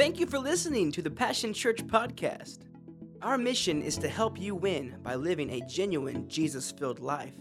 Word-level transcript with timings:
Thank 0.00 0.18
you 0.18 0.24
for 0.24 0.38
listening 0.38 0.90
to 0.92 1.02
the 1.02 1.10
Passion 1.10 1.52
Church 1.52 1.86
podcast. 1.86 2.60
Our 3.20 3.36
mission 3.36 3.82
is 3.82 3.98
to 3.98 4.08
help 4.08 4.40
you 4.40 4.54
win 4.54 4.96
by 5.02 5.14
living 5.14 5.50
a 5.50 5.60
genuine 5.66 6.26
Jesus 6.26 6.72
filled 6.72 7.00
life. 7.00 7.34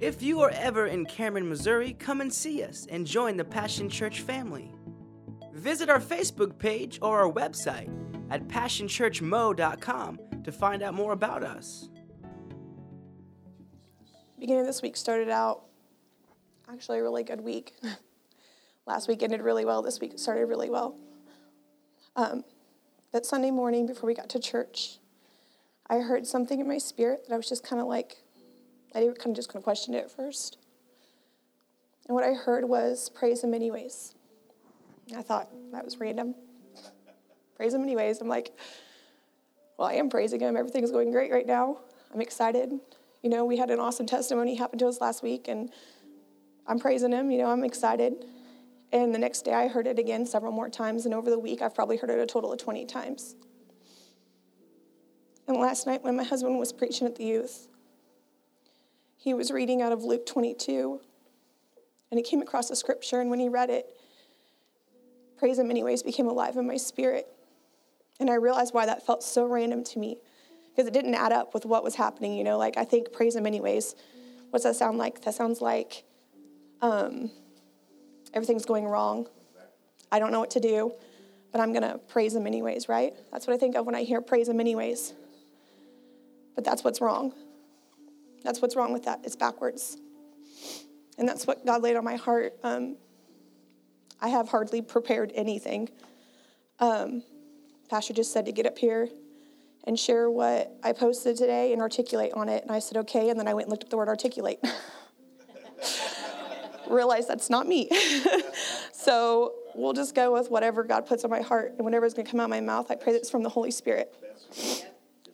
If 0.00 0.20
you 0.20 0.42
are 0.42 0.50
ever 0.50 0.84
in 0.86 1.06
Cameron, 1.06 1.48
Missouri, 1.48 1.94
come 1.94 2.20
and 2.20 2.30
see 2.30 2.62
us 2.62 2.86
and 2.90 3.06
join 3.06 3.38
the 3.38 3.44
Passion 3.46 3.88
Church 3.88 4.20
family. 4.20 4.70
Visit 5.54 5.88
our 5.88 5.98
Facebook 5.98 6.58
page 6.58 6.98
or 7.00 7.20
our 7.20 7.32
website 7.32 7.88
at 8.30 8.46
passionchurchmo.com 8.46 10.18
to 10.44 10.52
find 10.52 10.82
out 10.82 10.92
more 10.92 11.12
about 11.12 11.42
us. 11.42 11.88
Beginning 14.38 14.60
of 14.60 14.66
this 14.66 14.82
week 14.82 14.94
started 14.94 15.30
out 15.30 15.64
actually 16.70 16.98
a 16.98 17.02
really 17.02 17.24
good 17.24 17.40
week. 17.40 17.72
Last 18.88 19.06
week 19.06 19.22
ended 19.22 19.42
really 19.42 19.66
well. 19.66 19.82
This 19.82 20.00
week 20.00 20.18
started 20.18 20.46
really 20.46 20.70
well. 20.70 20.96
Um, 22.16 22.42
but 23.12 23.26
Sunday 23.26 23.50
morning, 23.50 23.84
before 23.86 24.06
we 24.06 24.14
got 24.14 24.30
to 24.30 24.40
church, 24.40 24.96
I 25.90 25.98
heard 25.98 26.26
something 26.26 26.58
in 26.58 26.66
my 26.66 26.78
spirit 26.78 27.26
that 27.28 27.34
I 27.34 27.36
was 27.36 27.46
just 27.46 27.62
kind 27.62 27.82
of 27.82 27.86
like, 27.86 28.16
I 28.94 29.00
didn't 29.00 29.18
kind 29.18 29.28
of 29.28 29.36
just 29.36 29.50
kind 29.50 29.58
of 29.58 29.64
questioned 29.64 29.94
it 29.94 30.04
at 30.04 30.10
first. 30.10 30.56
And 32.06 32.14
what 32.14 32.24
I 32.24 32.32
heard 32.32 32.64
was 32.66 33.10
praise 33.10 33.44
him 33.44 33.52
anyways. 33.52 34.14
I 35.14 35.20
thought 35.20 35.50
that 35.72 35.84
was 35.84 36.00
random. 36.00 36.34
praise 37.56 37.74
him 37.74 37.82
anyways. 37.82 38.22
I'm 38.22 38.28
like, 38.28 38.52
well, 39.76 39.88
I 39.88 39.94
am 39.94 40.08
praising 40.08 40.40
him. 40.40 40.56
Everything's 40.56 40.92
going 40.92 41.12
great 41.12 41.30
right 41.30 41.46
now. 41.46 41.76
I'm 42.14 42.22
excited. 42.22 42.72
You 43.22 43.28
know, 43.28 43.44
we 43.44 43.58
had 43.58 43.68
an 43.68 43.80
awesome 43.80 44.06
testimony 44.06 44.54
happen 44.54 44.78
to 44.78 44.86
us 44.86 44.98
last 45.02 45.22
week, 45.22 45.46
and 45.46 45.70
I'm 46.66 46.78
praising 46.78 47.12
him. 47.12 47.30
You 47.30 47.36
know, 47.36 47.50
I'm 47.50 47.64
excited. 47.64 48.24
And 48.92 49.14
the 49.14 49.18
next 49.18 49.42
day, 49.42 49.52
I 49.52 49.68
heard 49.68 49.86
it 49.86 49.98
again 49.98 50.24
several 50.24 50.52
more 50.52 50.68
times. 50.68 51.04
And 51.04 51.14
over 51.14 51.30
the 51.30 51.38
week, 51.38 51.60
I've 51.60 51.74
probably 51.74 51.98
heard 51.98 52.10
it 52.10 52.18
a 52.18 52.26
total 52.26 52.52
of 52.52 52.58
20 52.58 52.86
times. 52.86 53.36
And 55.46 55.56
last 55.56 55.86
night, 55.86 56.02
when 56.02 56.16
my 56.16 56.24
husband 56.24 56.58
was 56.58 56.72
preaching 56.72 57.06
at 57.06 57.16
the 57.16 57.24
youth, 57.24 57.68
he 59.16 59.34
was 59.34 59.50
reading 59.50 59.82
out 59.82 59.92
of 59.92 60.04
Luke 60.04 60.24
22, 60.26 61.00
and 62.10 62.18
he 62.18 62.22
came 62.22 62.40
across 62.40 62.70
a 62.70 62.76
scripture. 62.76 63.20
And 63.20 63.30
when 63.30 63.40
he 63.40 63.48
read 63.48 63.68
it, 63.68 63.86
Praise 65.38 65.58
Him 65.58 65.70
Anyways 65.70 66.02
became 66.02 66.26
alive 66.26 66.56
in 66.56 66.66
my 66.66 66.76
spirit. 66.76 67.28
And 68.20 68.30
I 68.30 68.34
realized 68.34 68.74
why 68.74 68.86
that 68.86 69.06
felt 69.06 69.22
so 69.22 69.46
random 69.46 69.84
to 69.84 69.98
me 69.98 70.18
because 70.70 70.88
it 70.88 70.92
didn't 70.92 71.14
add 71.14 71.32
up 71.32 71.54
with 71.54 71.64
what 71.64 71.84
was 71.84 71.94
happening. 71.94 72.34
You 72.34 72.44
know, 72.44 72.58
like 72.58 72.76
I 72.76 72.84
think 72.84 73.12
Praise 73.12 73.36
Him 73.36 73.46
Anyways. 73.46 73.94
What's 74.50 74.64
that 74.64 74.76
sound 74.76 74.98
like? 74.98 75.22
That 75.22 75.34
sounds 75.34 75.60
like 75.60 76.04
um, 76.80 77.30
everything's 78.34 78.64
going 78.64 78.86
wrong. 78.86 79.28
I 80.10 80.18
don't 80.18 80.32
know 80.32 80.40
what 80.40 80.50
to 80.52 80.60
do, 80.60 80.92
but 81.52 81.60
I'm 81.60 81.72
going 81.72 81.82
to 81.82 81.98
praise 81.98 82.34
Him 82.34 82.46
anyways, 82.46 82.88
right? 82.88 83.14
That's 83.32 83.46
what 83.46 83.54
I 83.54 83.58
think 83.58 83.76
of 83.76 83.86
when 83.86 83.94
I 83.94 84.02
hear 84.02 84.20
Praise 84.20 84.48
Him 84.48 84.60
anyways. 84.60 85.12
But 86.54 86.64
that's 86.64 86.82
what's 86.82 87.00
wrong. 87.00 87.32
That's 88.42 88.60
what's 88.60 88.76
wrong 88.76 88.92
with 88.92 89.04
that. 89.04 89.20
It's 89.24 89.36
backwards. 89.36 89.96
And 91.18 91.28
that's 91.28 91.46
what 91.46 91.66
God 91.66 91.82
laid 91.82 91.96
on 91.96 92.04
my 92.04 92.16
heart. 92.16 92.54
Um, 92.62 92.96
I 94.20 94.28
have 94.28 94.48
hardly 94.48 94.82
prepared 94.82 95.32
anything. 95.34 95.88
Um, 96.78 97.22
Pastor 97.88 98.14
just 98.14 98.32
said 98.32 98.46
to 98.46 98.52
get 98.52 98.66
up 98.66 98.78
here 98.78 99.08
and 99.84 99.98
share 99.98 100.30
what 100.30 100.72
I 100.82 100.92
posted 100.92 101.36
today 101.36 101.72
and 101.72 101.80
articulate 101.80 102.32
on 102.34 102.48
it. 102.48 102.62
And 102.62 102.72
I 102.72 102.78
said, 102.78 102.98
okay. 102.98 103.30
And 103.30 103.38
then 103.38 103.48
I 103.48 103.54
went 103.54 103.66
and 103.66 103.70
looked 103.70 103.84
up 103.84 103.90
the 103.90 103.96
word 103.96 104.08
articulate. 104.08 104.60
Realized 106.88 107.28
that's 107.28 107.50
not 107.50 107.66
me. 107.66 107.88
so 108.92 109.54
we'll 109.74 109.92
just 109.92 110.14
go 110.14 110.32
with 110.32 110.50
whatever 110.50 110.82
God 110.84 111.06
puts 111.06 111.24
on 111.24 111.30
my 111.30 111.40
heart 111.40 111.74
and 111.76 111.84
whatever 111.84 112.06
is 112.06 112.14
going 112.14 112.24
to 112.24 112.30
come 112.30 112.40
out 112.40 112.44
of 112.44 112.50
my 112.50 112.60
mouth. 112.60 112.90
I 112.90 112.94
pray 112.94 113.12
that 113.12 113.18
it's 113.18 113.30
from 113.30 113.42
the 113.42 113.48
Holy 113.48 113.70
Spirit. 113.70 114.14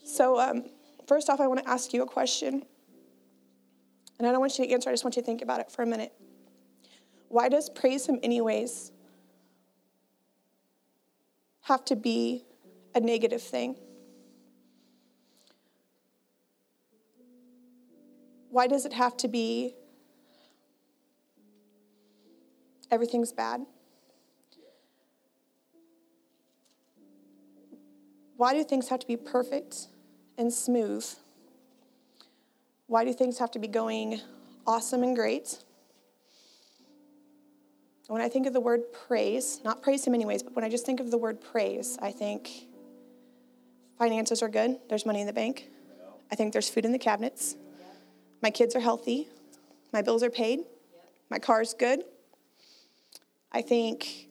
So, 0.04 0.38
um, 0.38 0.64
first 1.06 1.30
off, 1.30 1.40
I 1.40 1.46
want 1.46 1.64
to 1.64 1.68
ask 1.68 1.92
you 1.92 2.02
a 2.02 2.06
question. 2.06 2.64
And 4.18 4.28
I 4.28 4.30
don't 4.30 4.40
want 4.40 4.58
you 4.58 4.66
to 4.66 4.72
answer, 4.72 4.90
I 4.90 4.92
just 4.92 5.04
want 5.04 5.16
you 5.16 5.22
to 5.22 5.26
think 5.26 5.42
about 5.42 5.60
it 5.60 5.70
for 5.70 5.82
a 5.82 5.86
minute. 5.86 6.12
Why 7.28 7.48
does 7.48 7.68
praise 7.68 8.06
Him 8.06 8.20
anyways 8.22 8.92
have 11.62 11.84
to 11.86 11.96
be 11.96 12.44
a 12.94 13.00
negative 13.00 13.42
thing? 13.42 13.76
Why 18.50 18.68
does 18.68 18.84
it 18.86 18.92
have 18.92 19.16
to 19.16 19.28
be 19.28 19.74
everything's 22.90 23.32
bad? 23.32 23.64
Why 28.36 28.52
do 28.52 28.64
things 28.64 28.88
have 28.88 29.00
to 29.00 29.06
be 29.06 29.16
perfect 29.16 29.88
and 30.36 30.52
smooth? 30.52 31.06
Why 32.86 33.04
do 33.04 33.12
things 33.12 33.38
have 33.38 33.50
to 33.52 33.58
be 33.58 33.68
going 33.68 34.20
awesome 34.66 35.02
and 35.02 35.14
great? 35.14 35.58
When 38.08 38.20
I 38.20 38.28
think 38.28 38.46
of 38.46 38.52
the 38.52 38.60
word 38.60 38.92
praise, 38.92 39.60
not 39.64 39.82
praise 39.82 40.06
him 40.06 40.14
anyways, 40.14 40.42
but 40.42 40.54
when 40.54 40.64
I 40.64 40.68
just 40.68 40.84
think 40.84 41.00
of 41.00 41.10
the 41.10 41.16
word 41.16 41.40
praise, 41.40 41.96
I 42.02 42.12
think 42.12 42.50
finances 43.98 44.42
are 44.42 44.48
good. 44.48 44.78
There's 44.88 45.06
money 45.06 45.20
in 45.20 45.26
the 45.26 45.32
bank. 45.32 45.68
I 46.30 46.34
think 46.34 46.52
there's 46.52 46.68
food 46.68 46.84
in 46.84 46.92
the 46.92 46.98
cabinets. 46.98 47.56
My 48.42 48.50
kids 48.50 48.76
are 48.76 48.80
healthy. 48.80 49.28
My 49.92 50.02
bills 50.02 50.22
are 50.22 50.30
paid. 50.30 50.60
My 51.30 51.38
car's 51.38 51.72
good. 51.72 52.04
I 53.54 53.62
think 53.62 54.28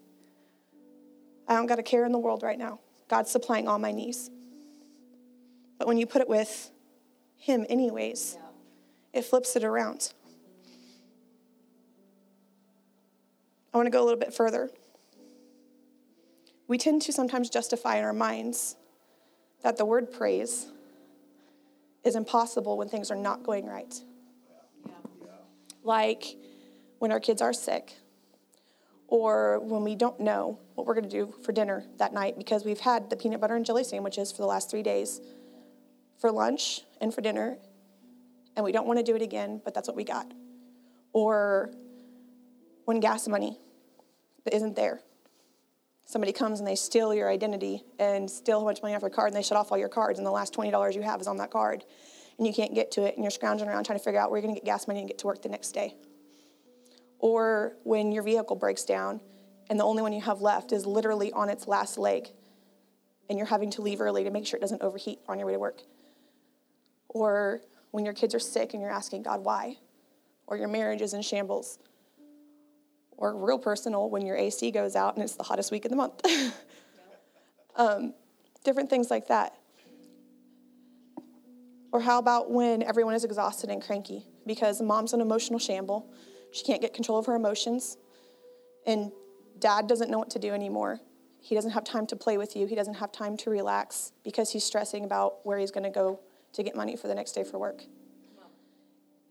I 1.48 1.56
don't 1.56 1.66
got 1.66 1.80
a 1.80 1.84
care 1.84 2.06
in 2.06 2.12
the 2.12 2.20
world 2.20 2.44
right 2.44 2.60
now. 2.60 2.82
God's 3.08 3.32
supplying 3.32 3.70
all 3.70 3.80
my 3.80 3.94
needs. 3.94 4.30
But 5.80 5.88
when 5.88 5.98
you 5.98 6.06
put 6.06 6.22
it 6.22 6.28
with 6.28 6.70
Him, 7.38 7.66
anyways, 7.70 8.38
it 9.14 9.24
flips 9.24 9.56
it 9.56 9.64
around. 9.64 10.14
I 13.74 13.78
want 13.78 13.88
to 13.88 13.92
go 13.92 14.04
a 14.04 14.06
little 14.06 14.20
bit 14.20 14.34
further. 14.34 14.70
We 16.68 16.78
tend 16.78 17.02
to 17.04 17.14
sometimes 17.14 17.50
justify 17.50 17.98
in 17.98 18.04
our 18.04 18.14
minds 18.14 18.76
that 19.64 19.78
the 19.78 19.86
word 19.86 20.12
praise 20.12 20.68
is 22.04 22.16
impossible 22.16 22.78
when 22.78 22.90
things 22.90 23.10
are 23.10 23.16
not 23.16 23.44
going 23.44 23.66
right. 23.66 23.94
Like 25.82 26.36
when 27.00 27.12
our 27.12 27.20
kids 27.22 27.42
are 27.42 27.54
sick, 27.54 27.94
or 29.14 29.60
when 29.60 29.84
we 29.84 29.94
don't 29.94 30.20
know 30.20 30.58
what 30.74 30.88
we're 30.88 30.96
going 30.96 31.08
to 31.08 31.10
do 31.10 31.32
for 31.44 31.52
dinner 31.52 31.86
that 31.98 32.14
night 32.14 32.36
because 32.36 32.66
we've 32.66 32.80
had 32.80 33.12
the 33.12 33.16
peanut 33.16 33.40
butter 33.40 33.56
and 33.56 33.64
jelly 33.64 33.84
sandwiches 33.84 34.32
for 34.32 34.40
the 34.40 34.48
last 34.48 34.72
three 34.72 34.82
days 34.82 35.22
for 36.20 36.32
lunch 36.32 36.82
and 37.00 37.14
for 37.14 37.22
dinner, 37.22 37.60
and 38.56 38.66
we 38.66 38.72
don't 38.72 38.88
want 38.88 38.98
to 38.98 39.04
do 39.04 39.16
it 39.16 39.22
again, 39.22 39.62
but 39.64 39.76
that's 39.76 39.88
what 39.88 39.96
we 39.96 40.04
got. 40.04 40.34
Or 41.12 41.70
when 42.86 43.00
gas 43.00 43.28
money 43.28 43.60
isn't 44.52 44.76
there. 44.76 45.00
Somebody 46.08 46.32
comes 46.32 46.58
and 46.58 46.68
they 46.68 46.76
steal 46.76 47.14
your 47.14 47.30
identity 47.30 47.84
and 48.00 48.28
steal 48.28 48.64
a 48.64 48.66
bunch 48.66 48.80
of 48.80 48.84
money 48.84 48.96
off 48.96 49.02
your 49.04 49.12
card 49.12 49.28
and 49.28 49.38
they 49.38 49.44
shut 49.44 49.60
off 49.60 49.72
all 49.72 49.78
your 49.78 49.90
cards 49.90 50.18
and 50.18 50.26
the 50.26 50.32
last 50.32 50.56
$20 50.56 50.96
you 50.96 51.04
have 51.04 51.22
is 51.22 51.28
on 51.28 51.38
that 51.38 51.52
card 51.52 51.86
and 52.40 52.48
you 52.48 52.54
can't 52.54 52.74
get 52.74 52.90
to 52.90 53.04
it 53.04 53.14
and 53.14 53.24
you're 53.24 53.32
scrounging 53.32 53.68
around 53.68 53.84
trying 53.84 54.00
to 54.00 54.04
figure 54.04 54.20
out 54.20 54.32
where 54.32 54.40
you're 54.40 54.48
going 54.48 54.56
to 54.56 54.60
get 54.60 54.66
gas 54.66 54.88
money 54.88 55.02
and 55.02 55.08
get 55.08 55.20
to 55.20 55.28
work 55.28 55.44
the 55.44 55.50
next 55.50 55.72
day. 55.72 55.96
Or 57.24 57.78
when 57.86 58.12
your 58.12 58.22
vehicle 58.22 58.58
breaks 58.58 58.84
down 58.84 59.22
and 59.70 59.80
the 59.80 59.86
only 59.86 60.02
one 60.02 60.12
you 60.12 60.20
have 60.20 60.42
left 60.42 60.74
is 60.74 60.86
literally 60.86 61.32
on 61.32 61.48
its 61.48 61.70
last 61.70 61.98
leg 61.98 62.28
and 63.30 63.38
you're 63.38 63.48
having 63.48 63.72
to 63.72 63.82
leave 63.82 64.02
early 64.02 64.26
to 64.26 64.30
make 64.30 64.46
sure 64.46 64.58
it 64.58 64.60
doesn't 64.60 64.82
overheat 64.82 65.20
on 65.30 65.40
your 65.40 65.48
way 65.48 65.54
to 65.54 65.60
work. 65.60 65.84
Or 67.08 67.62
when 67.92 68.04
your 68.04 68.14
kids 68.14 68.36
are 68.36 68.40
sick 68.40 68.74
and 68.74 68.82
you're 68.82 68.92
asking 68.92 69.24
God 69.24 69.42
why. 69.42 69.78
Or 70.48 70.58
your 70.58 70.68
marriage 70.68 71.00
is 71.00 71.14
in 71.14 71.22
shambles 71.22 71.80
or 73.16 73.38
real 73.38 73.58
personal 73.58 74.10
when 74.10 74.26
your 74.26 74.36
AC 74.36 74.70
goes 74.72 74.98
out 74.98 75.16
and 75.16 75.24
it's 75.24 75.36
the 75.36 75.44
hottest 75.44 75.72
week 75.72 75.86
of 75.86 75.92
the 75.92 75.96
month. 75.96 76.22
um, 77.78 78.14
different 78.66 78.90
things 78.90 79.10
like 79.10 79.30
that. 79.30 79.56
Or 81.94 82.02
how 82.02 82.20
about 82.20 82.52
when 82.52 82.84
everyone 82.84 83.14
is 83.14 83.24
exhausted 83.24 83.70
and 83.70 83.82
cranky 83.82 84.28
because 84.46 84.82
mom's 84.82 85.14
an 85.14 85.22
emotional 85.22 85.58
shamble, 85.58 86.12
she 86.54 86.64
can't 86.64 86.82
get 86.82 86.94
control 86.94 87.18
of 87.18 87.26
her 87.26 87.36
emotions, 87.36 87.98
and 88.86 89.12
dad 89.60 89.88
doesn't 89.88 90.10
know 90.10 90.20
what 90.20 90.30
to 90.32 90.40
do 90.40 90.54
anymore. 90.54 91.00
He 91.42 91.56
doesn't 91.56 91.72
have 91.72 91.84
time 91.84 92.06
to 92.08 92.16
play 92.16 92.38
with 92.38 92.56
you, 92.56 92.68
he 92.68 92.76
doesn't 92.76 92.96
have 92.96 93.12
time 93.12 93.36
to 93.38 93.50
relax 93.50 94.14
because 94.24 94.52
he's 94.52 94.64
stressing 94.64 95.04
about 95.04 95.46
where 95.46 95.58
he's 95.58 95.72
going 95.72 95.84
to 95.84 95.90
go 95.90 96.20
to 96.54 96.64
get 96.64 96.76
money 96.76 96.96
for 96.96 97.08
the 97.08 97.16
next 97.16 97.34
day 97.34 97.44
for 97.44 97.58
work. 97.58 97.84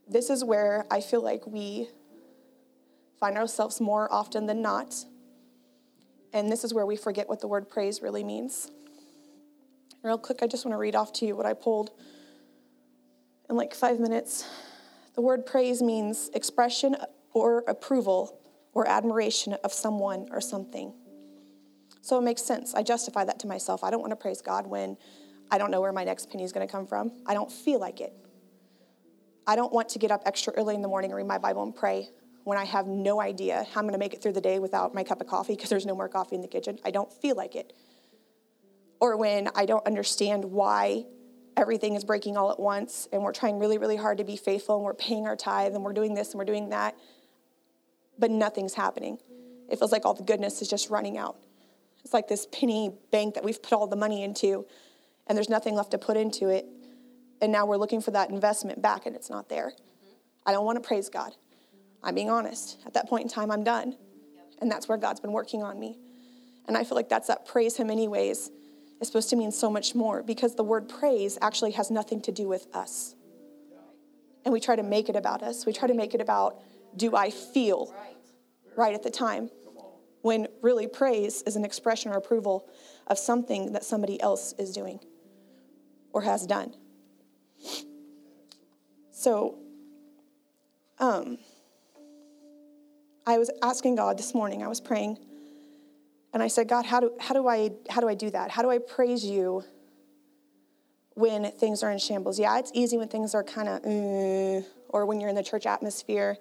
This 0.08 0.28
is 0.28 0.44
where 0.44 0.84
I 0.90 1.00
feel 1.00 1.22
like 1.22 1.46
we 1.46 1.88
find 3.18 3.38
ourselves 3.38 3.80
more 3.80 4.12
often 4.12 4.46
than 4.46 4.60
not. 4.60 5.04
And 6.32 6.50
this 6.50 6.64
is 6.64 6.74
where 6.74 6.84
we 6.84 6.96
forget 6.96 7.28
what 7.28 7.40
the 7.40 7.46
word 7.46 7.68
praise 7.68 8.02
really 8.02 8.24
means. 8.24 8.70
Real 10.02 10.18
quick, 10.18 10.42
I 10.42 10.48
just 10.48 10.64
want 10.64 10.74
to 10.74 10.78
read 10.78 10.96
off 10.96 11.12
to 11.14 11.26
you 11.26 11.36
what 11.36 11.46
I 11.46 11.54
pulled 11.54 11.92
in 13.48 13.56
like 13.56 13.74
five 13.74 14.00
minutes. 14.00 14.44
The 15.14 15.20
word 15.20 15.44
praise 15.46 15.82
means 15.82 16.30
expression 16.34 16.96
or 17.32 17.64
approval 17.68 18.40
or 18.72 18.88
admiration 18.88 19.54
of 19.64 19.72
someone 19.72 20.28
or 20.30 20.40
something. 20.40 20.94
So 22.00 22.18
it 22.18 22.22
makes 22.22 22.42
sense. 22.42 22.74
I 22.74 22.82
justify 22.82 23.24
that 23.24 23.38
to 23.40 23.46
myself. 23.46 23.84
I 23.84 23.90
don't 23.90 24.00
want 24.00 24.12
to 24.12 24.16
praise 24.16 24.40
God 24.40 24.66
when 24.66 24.96
I 25.50 25.58
don't 25.58 25.70
know 25.70 25.80
where 25.80 25.92
my 25.92 26.04
next 26.04 26.30
penny 26.30 26.44
is 26.44 26.52
going 26.52 26.66
to 26.66 26.70
come 26.70 26.86
from. 26.86 27.12
I 27.26 27.34
don't 27.34 27.52
feel 27.52 27.78
like 27.78 28.00
it. 28.00 28.12
I 29.46 29.56
don't 29.56 29.72
want 29.72 29.90
to 29.90 29.98
get 29.98 30.10
up 30.10 30.22
extra 30.24 30.52
early 30.54 30.74
in 30.74 30.82
the 30.82 30.88
morning 30.88 31.10
and 31.10 31.16
read 31.16 31.26
my 31.26 31.38
Bible 31.38 31.62
and 31.62 31.74
pray 31.74 32.08
when 32.44 32.58
I 32.58 32.64
have 32.64 32.86
no 32.86 33.20
idea 33.20 33.66
how 33.72 33.80
I'm 33.80 33.84
going 33.84 33.92
to 33.92 33.98
make 33.98 34.14
it 34.14 34.22
through 34.22 34.32
the 34.32 34.40
day 34.40 34.58
without 34.58 34.94
my 34.94 35.04
cup 35.04 35.20
of 35.20 35.26
coffee 35.26 35.54
because 35.54 35.70
there's 35.70 35.86
no 35.86 35.94
more 35.94 36.08
coffee 36.08 36.34
in 36.34 36.42
the 36.42 36.48
kitchen. 36.48 36.78
I 36.84 36.90
don't 36.90 37.12
feel 37.12 37.36
like 37.36 37.54
it. 37.54 37.72
Or 39.00 39.16
when 39.16 39.48
I 39.54 39.66
don't 39.66 39.86
understand 39.86 40.44
why 40.44 41.04
everything 41.56 41.94
is 41.94 42.04
breaking 42.04 42.36
all 42.36 42.50
at 42.50 42.58
once 42.58 43.08
and 43.12 43.22
we're 43.22 43.32
trying 43.32 43.58
really, 43.58 43.78
really 43.78 43.96
hard 43.96 44.18
to 44.18 44.24
be 44.24 44.36
faithful 44.36 44.76
and 44.76 44.84
we're 44.84 44.94
paying 44.94 45.26
our 45.26 45.36
tithe 45.36 45.74
and 45.74 45.84
we're 45.84 45.92
doing 45.92 46.14
this 46.14 46.30
and 46.30 46.38
we're 46.38 46.44
doing 46.44 46.70
that, 46.70 46.96
but 48.18 48.30
nothing's 48.30 48.74
happening. 48.74 49.18
It 49.68 49.78
feels 49.78 49.92
like 49.92 50.04
all 50.04 50.14
the 50.14 50.22
goodness 50.22 50.62
is 50.62 50.68
just 50.68 50.90
running 50.90 51.18
out. 51.18 51.36
It's 52.04 52.14
like 52.14 52.28
this 52.28 52.46
penny 52.50 52.92
bank 53.10 53.34
that 53.34 53.44
we've 53.44 53.62
put 53.62 53.72
all 53.72 53.86
the 53.86 53.96
money 53.96 54.24
into 54.24 54.66
and 55.26 55.36
there's 55.36 55.48
nothing 55.48 55.74
left 55.74 55.92
to 55.92 55.98
put 55.98 56.16
into 56.16 56.48
it. 56.48 56.66
And 57.40 57.52
now 57.52 57.66
we're 57.66 57.76
looking 57.76 58.00
for 58.00 58.12
that 58.12 58.30
investment 58.30 58.80
back 58.82 59.06
and 59.06 59.14
it's 59.14 59.30
not 59.30 59.48
there. 59.48 59.72
I 60.44 60.52
don't 60.52 60.64
want 60.64 60.82
to 60.82 60.86
praise 60.86 61.08
God. 61.08 61.32
I'm 62.02 62.14
being 62.14 62.30
honest. 62.30 62.78
At 62.86 62.94
that 62.94 63.08
point 63.08 63.24
in 63.24 63.28
time, 63.28 63.50
I'm 63.50 63.62
done. 63.62 63.96
And 64.60 64.70
that's 64.70 64.88
where 64.88 64.98
God's 64.98 65.20
been 65.20 65.32
working 65.32 65.62
on 65.62 65.78
me. 65.78 65.98
And 66.66 66.76
I 66.76 66.84
feel 66.84 66.96
like 66.96 67.08
that's 67.08 67.28
that 67.28 67.46
praise 67.46 67.76
Him, 67.76 67.90
anyways, 67.90 68.50
is 69.02 69.08
supposed 69.08 69.28
to 69.30 69.36
mean 69.36 69.50
so 69.50 69.68
much 69.68 69.94
more 69.94 70.22
because 70.22 70.54
the 70.54 70.62
word 70.62 70.88
praise 70.88 71.36
actually 71.42 71.72
has 71.72 71.90
nothing 71.90 72.22
to 72.22 72.32
do 72.32 72.48
with 72.48 72.66
us. 72.72 73.16
And 74.44 74.52
we 74.52 74.60
try 74.60 74.76
to 74.76 74.82
make 74.82 75.08
it 75.08 75.16
about 75.16 75.42
us. 75.42 75.66
We 75.66 75.72
try 75.72 75.88
to 75.88 75.94
make 75.94 76.14
it 76.14 76.20
about, 76.20 76.62
do 76.96 77.16
I 77.16 77.30
feel 77.30 77.92
right 78.76 78.94
at 78.94 79.02
the 79.02 79.10
time? 79.10 79.50
When 80.22 80.46
really 80.62 80.86
praise 80.86 81.42
is 81.42 81.56
an 81.56 81.64
expression 81.64 82.12
or 82.12 82.16
approval 82.16 82.68
of 83.08 83.18
something 83.18 83.72
that 83.72 83.84
somebody 83.84 84.22
else 84.22 84.54
is 84.56 84.72
doing 84.72 85.00
or 86.12 86.22
has 86.22 86.46
done. 86.46 86.74
So, 89.10 89.58
um, 91.00 91.38
I 93.26 93.38
was 93.38 93.50
asking 93.62 93.96
God 93.96 94.16
this 94.16 94.32
morning, 94.32 94.62
I 94.62 94.68
was 94.68 94.80
praying, 94.80 95.18
and 96.32 96.42
I 96.42 96.48
said, 96.48 96.68
God, 96.68 96.86
how 96.86 97.00
do, 97.00 97.12
how 97.20 97.34
do, 97.34 97.46
I, 97.46 97.70
how 97.90 98.00
do 98.00 98.08
I 98.08 98.14
do 98.14 98.30
that? 98.30 98.50
How 98.50 98.62
do 98.62 98.70
I 98.70 98.78
praise 98.78 99.24
you 99.24 99.64
when 101.14 101.50
things 101.52 101.82
are 101.82 101.90
in 101.90 101.98
shambles? 101.98 102.38
Yeah, 102.38 102.58
it's 102.58 102.70
easy 102.74 102.96
when 102.96 103.08
things 103.08 103.34
are 103.34 103.44
kind 103.44 103.68
of, 103.68 103.84
uh, 103.84 104.66
or 104.88 105.04
when 105.06 105.20
you're 105.20 105.28
in 105.28 105.36
the 105.36 105.42
church 105.42 105.66
atmosphere 105.66 106.38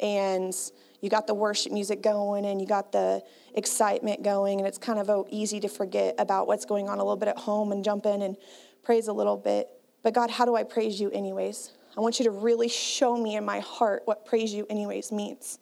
and 0.00 0.54
you 1.00 1.10
got 1.10 1.26
the 1.26 1.34
worship 1.34 1.72
music 1.72 2.02
going 2.02 2.46
and 2.46 2.60
you 2.60 2.66
got 2.66 2.92
the 2.92 3.22
excitement 3.54 4.22
going, 4.22 4.58
and 4.58 4.66
it's 4.66 4.78
kind 4.78 4.98
of 4.98 5.10
oh, 5.10 5.26
easy 5.30 5.60
to 5.60 5.68
forget 5.68 6.14
about 6.18 6.46
what's 6.46 6.64
going 6.64 6.88
on 6.88 6.98
a 6.98 7.02
little 7.02 7.16
bit 7.16 7.28
at 7.28 7.38
home 7.38 7.72
and 7.72 7.84
jump 7.84 8.06
in 8.06 8.22
and 8.22 8.36
praise 8.82 9.08
a 9.08 9.12
little 9.12 9.36
bit. 9.36 9.68
But 10.02 10.14
God, 10.14 10.30
how 10.30 10.44
do 10.44 10.54
I 10.54 10.62
praise 10.62 11.00
you 11.00 11.10
anyways? 11.10 11.70
I 11.96 12.00
want 12.00 12.18
you 12.18 12.24
to 12.24 12.30
really 12.30 12.68
show 12.68 13.16
me 13.16 13.36
in 13.36 13.44
my 13.44 13.60
heart 13.60 14.02
what 14.04 14.24
praise 14.24 14.52
you 14.52 14.66
anyways 14.68 15.12
means. 15.12 15.58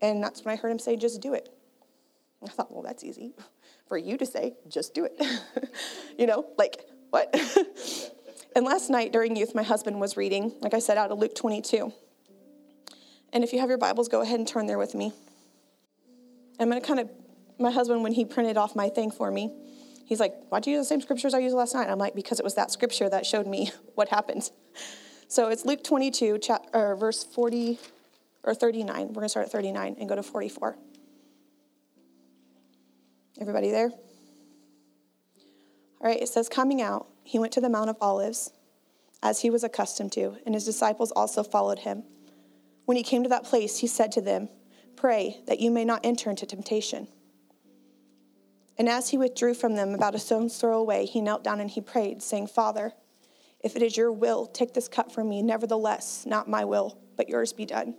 And 0.00 0.22
that's 0.22 0.44
when 0.44 0.52
I 0.52 0.60
heard 0.60 0.70
him 0.70 0.80
say, 0.80 0.96
just 0.96 1.20
do 1.20 1.34
it. 1.34 1.48
I 2.44 2.48
thought, 2.48 2.72
well, 2.72 2.82
that's 2.82 3.04
easy 3.04 3.34
for 3.86 3.96
you 3.96 4.16
to 4.16 4.26
say, 4.26 4.54
just 4.68 4.94
do 4.94 5.04
it. 5.04 5.20
you 6.18 6.26
know, 6.26 6.46
like, 6.56 6.86
what? 7.10 7.34
and 8.56 8.64
last 8.64 8.90
night 8.90 9.12
during 9.12 9.36
youth, 9.36 9.54
my 9.54 9.62
husband 9.62 10.00
was 10.00 10.16
reading, 10.16 10.52
like 10.60 10.74
I 10.74 10.78
said, 10.78 10.98
out 10.98 11.10
of 11.10 11.18
Luke 11.18 11.34
22. 11.34 11.92
And 13.32 13.44
if 13.44 13.52
you 13.52 13.60
have 13.60 13.68
your 13.68 13.78
Bibles, 13.78 14.08
go 14.08 14.20
ahead 14.20 14.38
and 14.38 14.46
turn 14.46 14.66
there 14.66 14.78
with 14.78 14.94
me. 14.94 15.12
I'm 16.58 16.68
going 16.68 16.80
to 16.80 16.86
kind 16.86 17.00
of, 17.00 17.10
my 17.58 17.70
husband, 17.70 18.02
when 18.02 18.12
he 18.12 18.24
printed 18.24 18.56
off 18.56 18.76
my 18.76 18.88
thing 18.88 19.10
for 19.10 19.30
me, 19.30 19.52
he's 20.06 20.20
like, 20.20 20.34
Why'd 20.48 20.66
you 20.66 20.74
use 20.74 20.82
the 20.82 20.88
same 20.88 21.00
scriptures 21.00 21.34
I 21.34 21.38
used 21.38 21.54
last 21.54 21.74
night? 21.74 21.82
And 21.82 21.92
I'm 21.92 21.98
like, 21.98 22.14
Because 22.14 22.38
it 22.38 22.44
was 22.44 22.54
that 22.54 22.70
scripture 22.70 23.08
that 23.08 23.24
showed 23.26 23.46
me 23.46 23.70
what 23.94 24.08
happened. 24.08 24.50
So 25.28 25.48
it's 25.48 25.64
Luke 25.64 25.82
22, 25.82 26.38
chapter, 26.42 26.94
verse 26.94 27.24
40 27.24 27.78
or 28.44 28.54
39. 28.54 29.08
We're 29.08 29.14
going 29.14 29.24
to 29.24 29.28
start 29.28 29.46
at 29.46 29.52
39 29.52 29.96
and 29.98 30.08
go 30.08 30.14
to 30.14 30.22
44. 30.22 30.76
Everybody 33.42 33.72
there? 33.72 33.90
All 36.00 36.06
right, 36.08 36.22
it 36.22 36.28
says, 36.28 36.48
Coming 36.48 36.80
out, 36.80 37.08
he 37.24 37.40
went 37.40 37.52
to 37.54 37.60
the 37.60 37.68
Mount 37.68 37.90
of 37.90 37.96
Olives, 38.00 38.52
as 39.20 39.40
he 39.40 39.50
was 39.50 39.64
accustomed 39.64 40.12
to, 40.12 40.36
and 40.46 40.54
his 40.54 40.64
disciples 40.64 41.10
also 41.10 41.42
followed 41.42 41.80
him. 41.80 42.04
When 42.84 42.96
he 42.96 43.02
came 43.02 43.24
to 43.24 43.28
that 43.30 43.42
place, 43.42 43.78
he 43.78 43.88
said 43.88 44.12
to 44.12 44.20
them, 44.20 44.48
Pray 44.94 45.40
that 45.48 45.58
you 45.58 45.72
may 45.72 45.84
not 45.84 46.02
enter 46.04 46.30
into 46.30 46.46
temptation. 46.46 47.08
And 48.78 48.88
as 48.88 49.08
he 49.08 49.18
withdrew 49.18 49.54
from 49.54 49.74
them 49.74 49.92
about 49.92 50.14
a 50.14 50.20
stone's 50.20 50.56
throw 50.56 50.78
away, 50.78 51.04
he 51.04 51.20
knelt 51.20 51.42
down 51.42 51.58
and 51.58 51.68
he 51.68 51.80
prayed, 51.80 52.22
saying, 52.22 52.46
Father, 52.46 52.92
if 53.58 53.74
it 53.74 53.82
is 53.82 53.96
your 53.96 54.12
will, 54.12 54.46
take 54.46 54.72
this 54.72 54.86
cup 54.86 55.10
from 55.10 55.28
me. 55.28 55.42
Nevertheless, 55.42 56.24
not 56.26 56.48
my 56.48 56.64
will, 56.64 56.96
but 57.16 57.28
yours 57.28 57.52
be 57.52 57.66
done. 57.66 57.96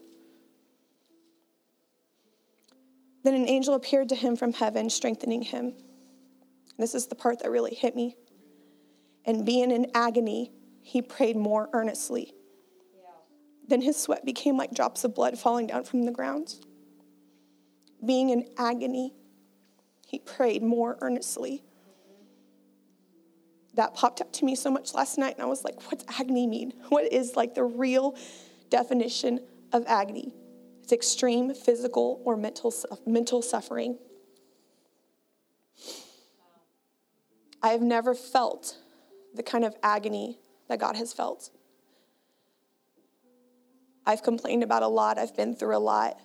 Then 3.24 3.36
an 3.36 3.48
angel 3.48 3.74
appeared 3.74 4.10
to 4.10 4.16
him 4.16 4.36
from 4.36 4.54
heaven, 4.54 4.90
strengthening 4.90 5.42
him. 5.42 5.74
This 6.78 6.94
is 6.94 7.08
the 7.08 7.16
part 7.16 7.40
that 7.40 7.50
really 7.50 7.74
hit 7.74 7.96
me. 7.96 8.18
And 9.26 9.46
being 9.46 9.72
in 9.72 9.88
agony, 9.96 10.52
he 10.82 11.02
prayed 11.02 11.38
more 11.38 11.70
earnestly. 11.72 12.34
Then 13.68 13.82
his 13.82 13.96
sweat 13.96 14.26
became 14.26 14.58
like 14.58 14.74
drops 14.74 15.06
of 15.06 15.16
blood 15.16 15.40
falling 15.40 15.68
down 15.68 15.86
from 15.86 16.04
the 16.04 16.12
ground. 16.12 16.56
Being 18.06 18.30
in 18.30 18.50
agony, 18.58 19.14
he 20.06 20.20
prayed 20.20 20.62
more 20.62 20.98
earnestly. 21.00 21.64
That 23.76 23.96
popped 23.96 24.20
up 24.20 24.34
to 24.34 24.46
me 24.46 24.56
so 24.56 24.70
much 24.70 24.94
last 24.94 25.18
night, 25.18 25.36
and 25.36 25.44
I 25.44 25.46
was 25.46 25.64
like, 25.64 25.82
what's 25.90 26.04
agony 26.20 26.46
mean? 26.46 26.74
What 26.90 27.12
is 27.12 27.38
like 27.38 27.56
the 27.56 27.64
real 27.64 28.16
definition 28.70 29.40
of 29.72 29.86
agony? 29.88 30.34
Extreme 30.94 31.56
physical 31.56 32.22
or 32.24 32.38
mental, 32.38 32.72
mental 33.08 33.42
suffering. 33.42 33.98
I 37.64 37.70
have 37.70 37.82
never 37.82 38.14
felt 38.14 38.78
the 39.34 39.42
kind 39.42 39.66
of 39.66 39.76
agony 39.82 40.38
that 40.70 40.80
God 40.80 40.96
has 40.96 41.12
felt. 41.12 41.50
I've 44.06 44.22
complained 44.22 44.62
about 44.62 44.84
a 44.84 44.88
lot, 44.88 45.18
I've 45.18 45.36
been 45.36 45.56
through 45.56 45.76
a 45.76 45.80
lot. 45.80 46.20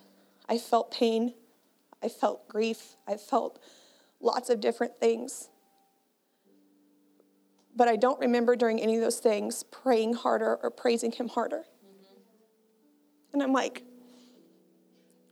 I 0.46 0.58
felt 0.58 0.90
pain, 0.90 1.32
I 2.02 2.08
felt 2.08 2.46
grief, 2.46 2.96
I 3.06 3.16
felt 3.16 3.58
lots 4.20 4.50
of 4.50 4.60
different 4.60 5.00
things. 5.00 5.48
But 7.74 7.88
I 7.88 7.96
don't 7.96 8.20
remember 8.20 8.54
during 8.54 8.82
any 8.82 8.96
of 8.96 9.00
those 9.00 9.18
things 9.18 9.62
praying 9.62 10.12
harder 10.12 10.58
or 10.62 10.70
praising 10.70 11.12
Him 11.12 11.28
harder. 11.28 11.64
Mm-hmm. 11.86 12.20
And 13.32 13.42
I'm 13.42 13.54
like, 13.54 13.84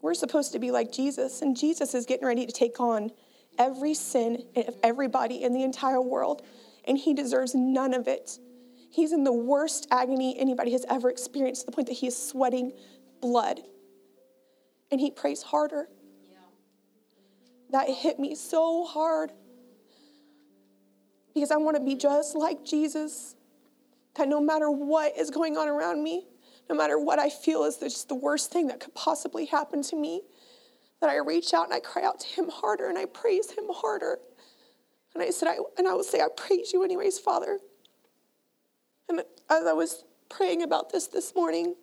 we're 0.03 0.15
supposed 0.15 0.53
to 0.53 0.59
be 0.59 0.71
like 0.71 0.93
Jesus, 0.93 1.43
and 1.43 1.57
Jesus 1.57 1.95
is 1.95 2.07
getting 2.07 2.27
ready 2.27 2.47
to 2.47 2.53
take 2.53 2.81
on 2.81 3.11
every 3.59 3.95
sin 3.95 4.45
of 4.55 4.77
everybody 4.83 5.43
in 5.43 5.53
the 5.53 5.63
entire 5.63 6.01
world, 6.01 6.43
and 6.87 6.99
he 6.99 7.15
deserves 7.15 7.55
none 7.55 7.95
of 7.95 8.07
it. 8.07 8.39
He's 8.91 9.13
in 9.13 9.25
the 9.25 9.33
worst 9.33 9.87
agony 9.91 10.39
anybody 10.39 10.73
has 10.73 10.85
ever 10.89 11.11
experienced 11.11 11.63
to 11.63 11.67
the 11.67 11.73
point 11.73 11.89
that 11.89 11.95
he 11.95 12.07
is 12.07 12.17
sweating 12.17 12.73
blood. 13.21 13.61
And 14.91 15.01
he 15.01 15.11
prays 15.11 15.43
harder. 15.43 15.89
Yeah. 16.31 16.39
That 17.71 17.89
hit 17.91 18.19
me 18.19 18.35
so 18.35 18.85
hard 18.85 19.33
because 21.35 21.51
I 21.51 21.57
want 21.57 21.77
to 21.77 21.83
be 21.83 21.97
just 21.97 22.37
like 22.37 22.65
Jesus. 22.65 23.35
That 24.15 24.29
no 24.29 24.41
matter 24.41 24.71
what 24.71 25.19
is 25.19 25.31
going 25.31 25.59
on 25.59 25.69
around 25.69 26.03
me, 26.03 26.27
no 26.69 26.75
matter 26.75 26.99
what 26.99 27.19
I 27.19 27.31
feel 27.31 27.65
is 27.65 27.77
just 27.77 28.09
the 28.09 28.15
worst 28.15 28.53
thing 28.53 28.67
that 28.69 28.81
could 28.81 28.95
possibly 28.95 29.47
happen 29.47 29.83
to 29.85 29.97
me, 29.97 30.23
that 31.01 31.11
I 31.11 31.17
reach 31.17 31.55
out 31.55 31.67
and 31.67 31.75
I 31.75 31.81
cry 31.81 32.03
out 32.03 32.21
to 32.21 32.27
him 32.27 32.49
harder 32.49 32.89
and 32.89 32.99
I 32.99 33.05
praise 33.05 33.51
him 33.51 33.67
harder. 33.71 34.19
And 35.15 35.23
I 35.23 35.31
said, 35.31 35.49
I, 35.49 35.57
and 35.79 35.87
I 35.87 35.95
will 35.95 36.05
say, 36.05 36.21
I 36.21 36.29
praise 36.35 36.73
you 36.73 36.83
anyways, 36.83 37.19
Father. 37.19 37.59
And 39.09 39.21
as 39.49 39.65
I 39.65 39.73
was 39.73 40.05
praying 40.29 40.63
about 40.63 40.91
this 40.91 41.07
this 41.07 41.35
morning, 41.35 41.75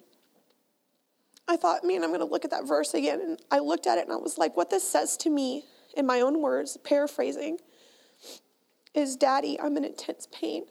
I 1.47 1.57
thought, 1.57 1.83
man, 1.83 2.03
I'm 2.03 2.09
going 2.09 2.19
to 2.19 2.25
look 2.25 2.45
at 2.45 2.51
that 2.51 2.67
verse 2.67 2.93
again. 2.93 3.21
And 3.21 3.39
I 3.51 3.59
looked 3.59 3.87
at 3.87 3.97
it 3.97 4.05
and 4.05 4.13
I 4.13 4.17
was 4.17 4.37
like, 4.37 4.55
what 4.57 4.69
this 4.69 4.87
says 4.87 5.17
to 5.17 5.29
me, 5.29 5.65
in 5.95 6.05
my 6.05 6.21
own 6.21 6.41
words, 6.41 6.77
paraphrasing, 6.83 7.59
is 8.93 9.15
Daddy, 9.15 9.59
I'm 9.59 9.77
in 9.77 9.85
intense 9.85 10.27
pain. 10.31 10.65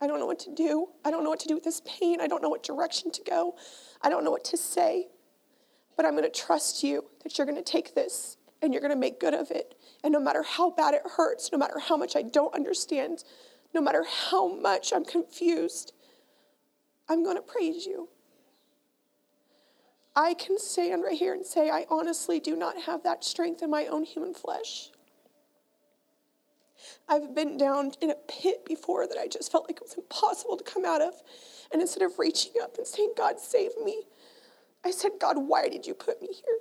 I 0.00 0.06
don't 0.06 0.18
know 0.18 0.26
what 0.26 0.38
to 0.40 0.54
do. 0.54 0.88
I 1.04 1.10
don't 1.10 1.24
know 1.24 1.30
what 1.30 1.40
to 1.40 1.48
do 1.48 1.54
with 1.54 1.64
this 1.64 1.82
pain. 1.84 2.20
I 2.20 2.26
don't 2.26 2.42
know 2.42 2.48
what 2.48 2.62
direction 2.62 3.10
to 3.12 3.22
go. 3.22 3.56
I 4.02 4.08
don't 4.08 4.24
know 4.24 4.30
what 4.30 4.44
to 4.44 4.56
say. 4.56 5.08
But 5.96 6.06
I'm 6.06 6.12
going 6.12 6.24
to 6.24 6.30
trust 6.30 6.82
you 6.82 7.04
that 7.22 7.36
you're 7.36 7.46
going 7.46 7.62
to 7.62 7.72
take 7.72 7.94
this 7.94 8.38
and 8.62 8.72
you're 8.72 8.80
going 8.80 8.94
to 8.94 8.98
make 8.98 9.20
good 9.20 9.34
of 9.34 9.50
it. 9.50 9.74
And 10.02 10.12
no 10.12 10.20
matter 10.20 10.42
how 10.42 10.70
bad 10.70 10.94
it 10.94 11.02
hurts, 11.16 11.50
no 11.52 11.58
matter 11.58 11.78
how 11.78 11.96
much 11.96 12.16
I 12.16 12.22
don't 12.22 12.54
understand, 12.54 13.24
no 13.74 13.80
matter 13.80 14.04
how 14.30 14.48
much 14.48 14.92
I'm 14.94 15.04
confused, 15.04 15.92
I'm 17.08 17.22
going 17.22 17.36
to 17.36 17.42
praise 17.42 17.84
you. 17.84 18.08
I 20.16 20.34
can 20.34 20.58
stand 20.58 21.02
right 21.02 21.18
here 21.18 21.34
and 21.34 21.46
say, 21.46 21.70
I 21.70 21.86
honestly 21.88 22.40
do 22.40 22.56
not 22.56 22.82
have 22.82 23.02
that 23.04 23.24
strength 23.24 23.62
in 23.62 23.70
my 23.70 23.86
own 23.86 24.04
human 24.04 24.34
flesh. 24.34 24.90
I've 27.10 27.34
been 27.34 27.56
down 27.56 27.90
in 28.00 28.10
a 28.10 28.14
pit 28.28 28.64
before 28.64 29.08
that 29.08 29.18
I 29.18 29.26
just 29.26 29.50
felt 29.50 29.68
like 29.68 29.78
it 29.78 29.82
was 29.82 29.94
impossible 29.94 30.56
to 30.56 30.62
come 30.62 30.84
out 30.84 31.02
of. 31.02 31.12
And 31.72 31.82
instead 31.82 32.04
of 32.04 32.18
reaching 32.20 32.52
up 32.62 32.78
and 32.78 32.86
saying, 32.86 33.14
God, 33.16 33.40
save 33.40 33.72
me, 33.84 34.04
I 34.84 34.92
said, 34.92 35.12
God, 35.20 35.34
why 35.36 35.68
did 35.68 35.86
you 35.86 35.94
put 35.94 36.22
me 36.22 36.28
here? 36.28 36.58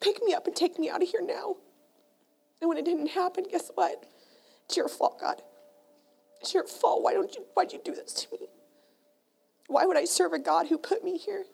Pick 0.00 0.22
me 0.24 0.34
up 0.34 0.48
and 0.48 0.56
take 0.56 0.76
me 0.76 0.90
out 0.90 1.02
of 1.02 1.08
here 1.08 1.22
now. 1.22 1.54
And 2.60 2.68
when 2.68 2.78
it 2.78 2.84
didn't 2.84 3.08
happen, 3.08 3.44
guess 3.48 3.70
what? 3.74 4.04
It's 4.66 4.76
your 4.76 4.88
fault, 4.88 5.20
God. 5.20 5.40
It's 6.40 6.52
your 6.52 6.66
fault. 6.66 7.02
Why 7.02 7.12
don't 7.12 7.32
you 7.34 7.44
why'd 7.54 7.72
you 7.72 7.80
do 7.84 7.94
this 7.94 8.12
to 8.14 8.26
me? 8.32 8.48
Why 9.68 9.84
would 9.84 9.96
I 9.96 10.04
serve 10.04 10.32
a 10.32 10.38
God 10.38 10.66
who 10.66 10.78
put 10.78 11.04
me 11.04 11.16
here? 11.16 11.44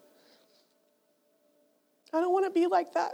I 2.15 2.21
don't 2.21 2.33
want 2.33 2.47
to 2.47 2.51
be 2.51 2.67
like 2.67 2.95
that. 2.95 3.13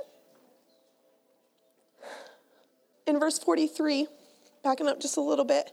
In 3.06 3.18
verse 3.18 3.38
43, 3.40 4.06
backing 4.62 4.88
up 4.88 5.00
just 5.00 5.16
a 5.16 5.21
little 5.21 5.45
bit, 5.45 5.73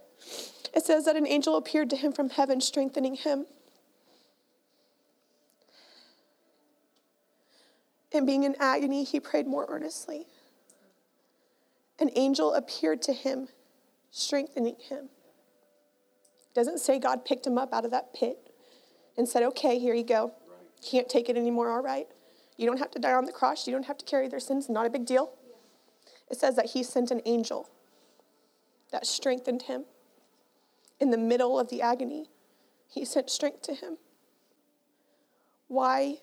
it 0.73 0.83
says 0.83 1.05
that 1.05 1.15
an 1.15 1.27
angel 1.27 1.55
appeared 1.55 1.89
to 1.91 1.95
him 1.95 2.11
from 2.11 2.29
heaven, 2.29 2.61
strengthening 2.61 3.15
him. 3.15 3.45
And 8.13 8.25
being 8.25 8.43
in 8.43 8.55
agony, 8.59 9.03
he 9.03 9.19
prayed 9.19 9.47
more 9.47 9.65
earnestly. 9.69 10.25
An 11.99 12.09
angel 12.15 12.53
appeared 12.53 13.01
to 13.03 13.13
him, 13.13 13.49
strengthening 14.11 14.75
him. 14.79 15.09
Doesn't 16.55 16.79
say 16.79 16.97
God 16.97 17.25
picked 17.25 17.45
him 17.45 17.57
up 17.57 17.73
out 17.73 17.85
of 17.85 17.91
that 17.91 18.13
pit 18.13 18.37
and 19.17 19.27
said, 19.27 19.43
Okay, 19.43 19.77
here 19.79 19.93
you 19.93 20.03
go. 20.03 20.33
Can't 20.83 21.09
take 21.09 21.29
it 21.29 21.37
anymore, 21.37 21.69
all 21.69 21.83
right. 21.83 22.07
You 22.57 22.65
don't 22.65 22.79
have 22.79 22.91
to 22.91 22.99
die 22.99 23.13
on 23.13 23.25
the 23.25 23.31
cross. 23.31 23.67
You 23.67 23.73
don't 23.73 23.85
have 23.85 23.97
to 23.99 24.05
carry 24.05 24.27
their 24.27 24.39
sins. 24.39 24.69
Not 24.69 24.85
a 24.85 24.89
big 24.89 25.05
deal. 25.05 25.31
It 26.29 26.37
says 26.37 26.55
that 26.55 26.67
he 26.67 26.83
sent 26.83 27.11
an 27.11 27.21
angel 27.25 27.69
that 28.91 29.05
strengthened 29.05 29.63
him. 29.63 29.85
In 30.99 31.11
the 31.11 31.17
middle 31.17 31.59
of 31.59 31.69
the 31.69 31.81
agony, 31.81 32.29
he 32.87 33.05
sent 33.05 33.29
strength 33.29 33.61
to 33.63 33.73
him. 33.73 33.97
Why 35.67 36.17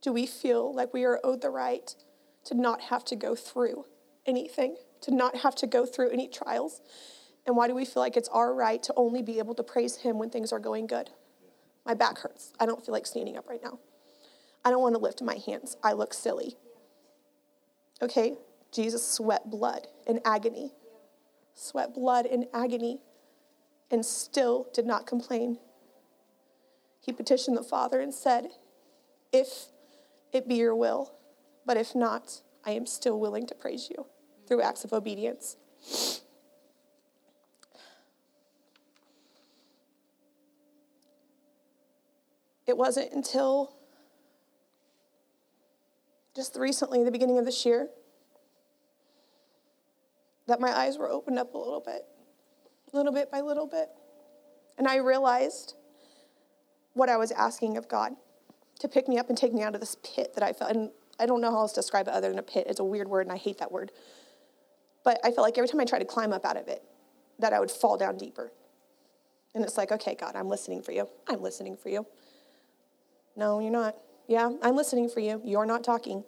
do 0.00 0.12
we 0.12 0.26
feel 0.26 0.72
like 0.74 0.94
we 0.94 1.04
are 1.04 1.20
owed 1.24 1.42
the 1.42 1.50
right 1.50 1.94
to 2.44 2.54
not 2.54 2.82
have 2.82 3.04
to 3.06 3.16
go 3.16 3.34
through 3.34 3.84
anything, 4.24 4.76
to 5.00 5.14
not 5.14 5.38
have 5.38 5.54
to 5.56 5.66
go 5.66 5.84
through 5.84 6.10
any 6.10 6.28
trials? 6.28 6.80
And 7.46 7.56
why 7.56 7.68
do 7.68 7.74
we 7.74 7.84
feel 7.84 8.02
like 8.02 8.16
it's 8.16 8.28
our 8.28 8.54
right 8.54 8.82
to 8.84 8.94
only 8.96 9.22
be 9.22 9.38
able 9.38 9.54
to 9.54 9.62
praise 9.62 9.96
him 9.96 10.18
when 10.18 10.30
things 10.30 10.52
are 10.52 10.58
going 10.58 10.86
good? 10.86 11.10
My 11.84 11.94
back 11.94 12.18
hurts. 12.18 12.52
I 12.58 12.66
don't 12.66 12.84
feel 12.84 12.92
like 12.92 13.06
standing 13.06 13.36
up 13.36 13.48
right 13.48 13.62
now. 13.62 13.78
I 14.64 14.70
don't 14.70 14.82
want 14.82 14.94
to 14.96 15.00
lift 15.00 15.22
my 15.22 15.36
hands. 15.46 15.76
I 15.82 15.92
look 15.92 16.12
silly. 16.12 16.56
Okay? 18.02 18.36
Jesus 18.72 19.06
sweat 19.06 19.48
blood 19.48 19.86
in 20.06 20.20
agony, 20.24 20.72
sweat 21.56 21.92
blood 21.94 22.26
in 22.26 22.46
agony, 22.54 23.00
and 23.90 24.06
still 24.06 24.68
did 24.72 24.86
not 24.86 25.06
complain. 25.06 25.58
He 27.00 27.12
petitioned 27.12 27.56
the 27.56 27.62
Father 27.62 28.00
and 28.00 28.14
said, 28.14 28.48
If 29.32 29.66
it 30.32 30.46
be 30.46 30.56
your 30.56 30.76
will, 30.76 31.14
but 31.64 31.76
if 31.76 31.94
not, 31.94 32.42
I 32.64 32.72
am 32.72 32.86
still 32.86 33.18
willing 33.18 33.46
to 33.46 33.54
praise 33.54 33.90
you 33.90 34.06
through 34.46 34.62
acts 34.62 34.84
of 34.84 34.92
obedience. 34.92 35.56
It 42.66 42.76
wasn't 42.76 43.12
until 43.12 43.76
just 46.34 46.56
recently, 46.56 47.02
the 47.02 47.10
beginning 47.10 47.38
of 47.38 47.46
this 47.46 47.64
year, 47.64 47.88
that 50.46 50.60
my 50.60 50.76
eyes 50.76 50.98
were 50.98 51.10
opened 51.10 51.38
up 51.38 51.54
a 51.54 51.58
little 51.58 51.80
bit, 51.80 52.02
little 52.92 53.12
bit 53.12 53.30
by 53.30 53.40
little 53.40 53.66
bit. 53.66 53.88
And 54.78 54.86
I 54.86 54.96
realized 54.96 55.74
what 56.94 57.08
I 57.08 57.16
was 57.16 57.30
asking 57.32 57.76
of 57.76 57.88
God 57.88 58.12
to 58.80 58.88
pick 58.88 59.08
me 59.08 59.18
up 59.18 59.28
and 59.28 59.36
take 59.36 59.52
me 59.52 59.62
out 59.62 59.74
of 59.74 59.80
this 59.80 59.96
pit 60.02 60.34
that 60.34 60.42
I 60.42 60.52
felt. 60.52 60.70
And 60.74 60.90
I 61.18 61.26
don't 61.26 61.40
know 61.40 61.50
how 61.50 61.58
else 61.58 61.72
to 61.72 61.80
describe 61.80 62.08
it 62.08 62.14
other 62.14 62.28
than 62.28 62.38
a 62.38 62.42
pit. 62.42 62.66
It's 62.68 62.80
a 62.80 62.84
weird 62.84 63.08
word, 63.08 63.26
and 63.26 63.32
I 63.32 63.36
hate 63.36 63.58
that 63.58 63.72
word. 63.72 63.90
But 65.04 65.18
I 65.24 65.30
felt 65.30 65.46
like 65.46 65.56
every 65.56 65.68
time 65.68 65.80
I 65.80 65.84
tried 65.84 66.00
to 66.00 66.04
climb 66.04 66.32
up 66.32 66.44
out 66.44 66.56
of 66.56 66.68
it, 66.68 66.82
that 67.38 67.52
I 67.52 67.60
would 67.60 67.70
fall 67.70 67.96
down 67.96 68.16
deeper. 68.16 68.52
And 69.54 69.64
it's 69.64 69.76
like, 69.78 69.92
okay, 69.92 70.14
God, 70.14 70.36
I'm 70.36 70.48
listening 70.48 70.82
for 70.82 70.92
you. 70.92 71.08
I'm 71.28 71.40
listening 71.40 71.76
for 71.76 71.88
you. 71.88 72.06
No, 73.36 73.60
you're 73.60 73.70
not. 73.70 73.96
Yeah, 74.28 74.50
I'm 74.62 74.76
listening 74.76 75.08
for 75.08 75.20
you. 75.20 75.40
You're 75.44 75.66
not 75.66 75.84
talking. 75.84 76.24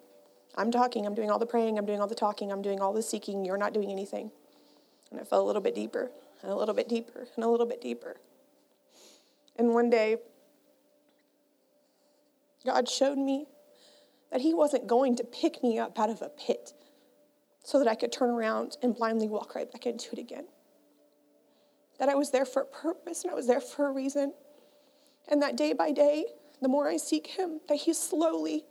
I'm 0.59 0.73
talking. 0.73 1.07
I'm 1.07 1.15
doing 1.15 1.31
all 1.31 1.39
the 1.39 1.47
praying. 1.47 1.79
I'm 1.79 1.87
doing 1.87 2.01
all 2.01 2.09
the 2.09 2.17
talking. 2.17 2.51
I'm 2.51 2.63
doing 2.63 2.81
all 2.81 2.93
the 2.93 3.03
seeking. 3.03 3.45
You're 3.45 3.57
not 3.57 3.73
doing 3.73 3.93
anything. 3.93 4.33
And 5.11 5.21
it 5.21 5.29
fell 5.29 5.41
a 5.41 5.47
little 5.47 5.63
bit 5.63 5.75
deeper, 5.75 6.11
and 6.43 6.51
a 6.51 6.57
little 6.57 6.75
bit 6.75 6.89
deeper, 6.89 7.29
and 7.37 7.45
a 7.45 7.49
little 7.49 7.65
bit 7.65 7.81
deeper. 7.81 8.17
And 9.57 9.73
one 9.73 9.89
day, 9.89 10.17
God 12.67 12.89
showed 12.89 13.19
me 13.19 13.47
that 14.33 14.41
He 14.41 14.53
wasn't 14.53 14.89
going 14.89 15.15
to 15.17 15.25
pick 15.25 15.63
me 15.63 15.79
up 15.79 15.99
out 15.99 16.11
of 16.11 16.23
a 16.23 16.29
pit 16.29 16.73
so 17.63 17.79
that 17.79 17.87
I 17.87 17.95
could 17.95 18.11
turn 18.11 18.31
around 18.31 18.77
and 18.83 18.97
blindly 18.97 19.29
walk 19.29 19.55
right 19.55 19.71
back 19.71 19.87
into 19.87 20.11
it 20.13 20.19
again. 20.19 20.47
That 22.01 22.09
I 22.09 22.17
was 22.17 22.33
there 22.33 22.45
for 22.45 22.63
a 22.63 22.67
purpose 22.67 23.23
and 23.23 23.31
I 23.31 23.35
was 23.35 23.47
there 23.47 23.61
for 23.61 23.89
a 23.89 23.93
reason. 23.93 24.35
And 25.29 25.41
that 25.41 25.57
day 25.57 25.73
by 25.73 25.93
day, 25.93 26.27
the 26.61 26.69
more 26.69 26.89
I 26.89 26.97
seek 26.97 27.29
Him, 27.29 27.61
that 27.69 27.77
He's 27.77 27.99
slowly 27.99 28.65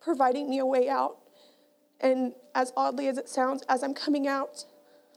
providing 0.00 0.48
me 0.48 0.58
a 0.58 0.66
way 0.66 0.88
out. 0.88 1.18
And 2.00 2.34
as 2.54 2.72
oddly 2.76 3.08
as 3.08 3.18
it 3.18 3.28
sounds, 3.28 3.62
as 3.68 3.82
I'm 3.82 3.94
coming 3.94 4.26
out, 4.26 4.64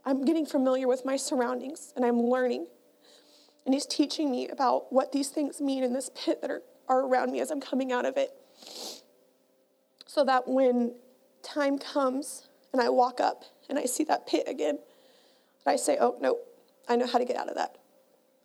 I'm 0.05 0.25
getting 0.25 0.45
familiar 0.45 0.87
with 0.87 1.05
my 1.05 1.15
surroundings 1.15 1.93
and 1.95 2.03
I'm 2.03 2.21
learning. 2.21 2.67
And 3.65 3.73
He's 3.73 3.85
teaching 3.85 4.31
me 4.31 4.47
about 4.47 4.91
what 4.91 5.11
these 5.11 5.29
things 5.29 5.61
mean 5.61 5.83
in 5.83 5.93
this 5.93 6.09
pit 6.15 6.41
that 6.41 6.49
are, 6.49 6.63
are 6.87 7.05
around 7.05 7.31
me 7.31 7.39
as 7.39 7.51
I'm 7.51 7.61
coming 7.61 7.91
out 7.91 8.05
of 8.05 8.17
it. 8.17 8.31
So 10.07 10.25
that 10.25 10.47
when 10.47 10.95
time 11.43 11.77
comes 11.77 12.47
and 12.73 12.81
I 12.81 12.89
walk 12.89 13.19
up 13.19 13.43
and 13.69 13.77
I 13.77 13.85
see 13.85 14.03
that 14.05 14.27
pit 14.27 14.47
again, 14.47 14.79
I 15.65 15.75
say, 15.75 15.97
oh, 15.99 16.17
no, 16.19 16.39
I 16.89 16.95
know 16.95 17.05
how 17.05 17.19
to 17.19 17.25
get 17.25 17.35
out 17.35 17.49
of 17.49 17.55
that. 17.55 17.77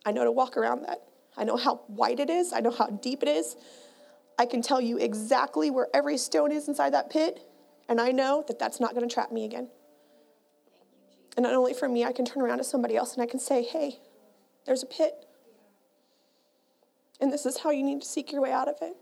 I 0.05 0.11
know 0.11 0.23
to 0.23 0.31
walk 0.31 0.55
around 0.55 0.83
that. 0.83 1.01
I 1.35 1.43
know 1.43 1.57
how 1.57 1.81
wide 1.87 2.19
it 2.19 2.29
is, 2.29 2.53
I 2.53 2.61
know 2.61 2.71
how 2.71 2.87
deep 2.87 3.23
it 3.23 3.29
is. 3.29 3.55
I 4.37 4.45
can 4.45 4.61
tell 4.61 4.79
you 4.79 4.97
exactly 4.97 5.69
where 5.69 5.87
every 5.93 6.17
stone 6.17 6.51
is 6.51 6.67
inside 6.67 6.93
that 6.93 7.09
pit, 7.09 7.39
and 7.89 7.99
I 7.99 8.11
know 8.11 8.43
that 8.47 8.59
that's 8.59 8.79
not 8.79 8.93
going 8.93 9.07
to 9.07 9.13
trap 9.13 9.31
me 9.31 9.45
again. 9.45 9.69
And 11.35 11.43
not 11.43 11.53
only 11.53 11.73
for 11.73 11.87
me, 11.87 12.03
I 12.03 12.11
can 12.11 12.25
turn 12.25 12.43
around 12.43 12.57
to 12.57 12.63
somebody 12.63 12.95
else 12.95 13.13
and 13.13 13.21
I 13.21 13.27
can 13.27 13.39
say, 13.39 13.61
hey, 13.61 13.99
there's 14.65 14.81
a 14.81 14.87
pit. 14.87 15.13
And 17.21 17.31
this 17.31 17.45
is 17.45 17.59
how 17.59 17.69
you 17.69 17.83
need 17.83 18.01
to 18.01 18.07
seek 18.07 18.31
your 18.31 18.41
way 18.41 18.51
out 18.51 18.67
of 18.67 18.75
it. 18.81 18.95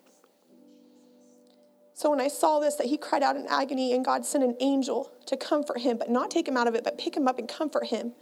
So 1.94 2.10
when 2.10 2.20
I 2.20 2.28
saw 2.28 2.60
this, 2.60 2.76
that 2.76 2.88
he 2.88 2.98
cried 2.98 3.24
out 3.24 3.38
in 3.38 3.48
agony, 3.48 3.94
and 3.94 4.04
God 4.04 4.26
sent 4.26 4.44
an 4.44 4.58
angel 4.60 5.12
to 5.28 5.38
comfort 5.38 5.80
him, 5.80 5.98
but 5.98 6.10
not 6.10 6.30
take 6.30 6.46
him 6.46 6.58
out 6.58 6.68
of 6.68 6.76
it, 6.76 6.84
but 6.84 6.98
pick 6.98 7.16
him 7.16 7.26
up 7.26 7.40
and 7.40 7.48
comfort 7.48 7.86
him 7.86 8.14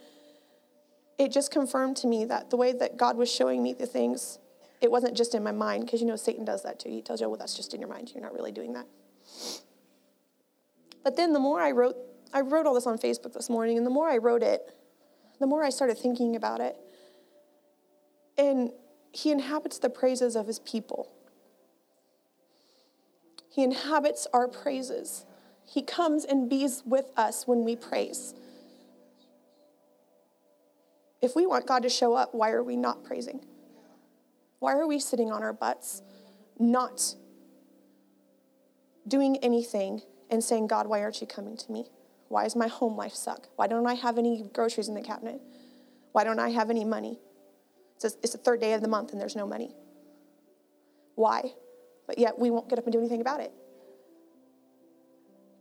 it 1.17 1.31
just 1.31 1.51
confirmed 1.51 1.97
to 1.97 2.07
me 2.07 2.25
that 2.25 2.49
the 2.49 2.57
way 2.57 2.71
that 2.73 2.97
God 2.97 3.17
was 3.17 3.31
showing 3.31 3.61
me 3.61 3.73
the 3.73 3.85
things, 3.85 4.39
it 4.83 4.91
wasn't 4.91 5.15
just 5.15 5.33
in 5.33 5.41
my 5.43 5.53
mind, 5.53 5.85
because 5.85 6.01
you 6.01 6.05
know 6.05 6.17
Satan 6.17 6.43
does 6.43 6.61
that 6.63 6.77
too. 6.77 6.89
He 6.89 7.01
tells 7.01 7.21
you, 7.21 7.29
well, 7.29 7.37
that's 7.37 7.55
just 7.55 7.73
in 7.73 7.79
your 7.79 7.89
mind. 7.89 8.11
You're 8.13 8.21
not 8.21 8.33
really 8.33 8.51
doing 8.51 8.73
that. 8.73 8.85
But 11.03 11.15
then 11.15 11.31
the 11.31 11.39
more 11.39 11.61
I 11.61 11.71
wrote, 11.71 11.95
I 12.33 12.41
wrote 12.41 12.65
all 12.65 12.73
this 12.73 12.85
on 12.85 12.97
Facebook 12.97 13.33
this 13.33 13.49
morning, 13.49 13.77
and 13.77 13.85
the 13.85 13.89
more 13.91 14.09
I 14.09 14.17
wrote 14.17 14.43
it, 14.43 14.61
the 15.39 15.47
more 15.47 15.63
I 15.63 15.69
started 15.69 15.97
thinking 15.97 16.35
about 16.35 16.59
it. 16.59 16.75
And 18.37 18.71
he 19.13 19.31
inhabits 19.31 19.79
the 19.79 19.89
praises 19.89 20.35
of 20.35 20.47
his 20.47 20.59
people. 20.59 21.09
He 23.49 23.63
inhabits 23.63 24.27
our 24.33 24.49
praises. 24.49 25.25
He 25.65 25.81
comes 25.81 26.25
and 26.25 26.49
bees 26.49 26.83
with 26.85 27.05
us 27.15 27.47
when 27.47 27.63
we 27.63 27.77
praise. 27.77 28.33
If 31.21 31.37
we 31.37 31.45
want 31.45 31.67
God 31.67 31.83
to 31.83 31.89
show 31.89 32.15
up, 32.15 32.33
why 32.33 32.51
are 32.51 32.63
we 32.63 32.75
not 32.75 33.05
praising? 33.05 33.45
Why 34.63 34.75
are 34.75 34.87
we 34.87 34.97
sitting 34.97 35.29
on 35.29 35.43
our 35.43 35.51
butts, 35.51 36.01
not 36.57 37.15
doing 39.05 39.35
anything 39.43 40.03
and 40.29 40.41
saying, 40.41 40.67
God, 40.67 40.87
why 40.87 41.01
aren't 41.01 41.19
you 41.19 41.27
coming 41.27 41.57
to 41.57 41.69
me? 41.69 41.87
Why 42.29 42.43
does 42.43 42.55
my 42.55 42.67
home 42.67 42.95
life 42.95 43.13
suck? 43.13 43.49
Why 43.57 43.67
don't 43.67 43.85
I 43.85 43.95
have 43.95 44.17
any 44.17 44.49
groceries 44.53 44.87
in 44.87 44.93
the 44.93 45.01
cabinet? 45.01 45.41
Why 46.13 46.23
don't 46.23 46.39
I 46.39 46.51
have 46.51 46.69
any 46.69 46.85
money? 46.85 47.19
It's, 47.97 48.05
it's 48.23 48.31
the 48.31 48.37
third 48.37 48.61
day 48.61 48.71
of 48.71 48.79
the 48.79 48.87
month 48.87 49.11
and 49.11 49.19
there's 49.19 49.35
no 49.35 49.45
money. 49.45 49.75
Why? 51.15 51.51
But 52.07 52.17
yet 52.17 52.39
we 52.39 52.49
won't 52.49 52.69
get 52.69 52.79
up 52.79 52.85
and 52.85 52.93
do 52.93 52.99
anything 52.99 53.19
about 53.19 53.41
it. 53.41 53.51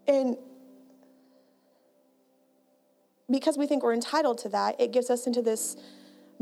And 0.07 0.37
because 3.29 3.59
we 3.59 3.67
think 3.67 3.83
we're 3.83 3.95
entitled 3.95 4.39
to 4.39 4.49
that, 4.51 4.81
it 4.81 4.93
gives 4.93 5.11
us 5.11 5.27
into 5.27 5.43
this 5.43 5.77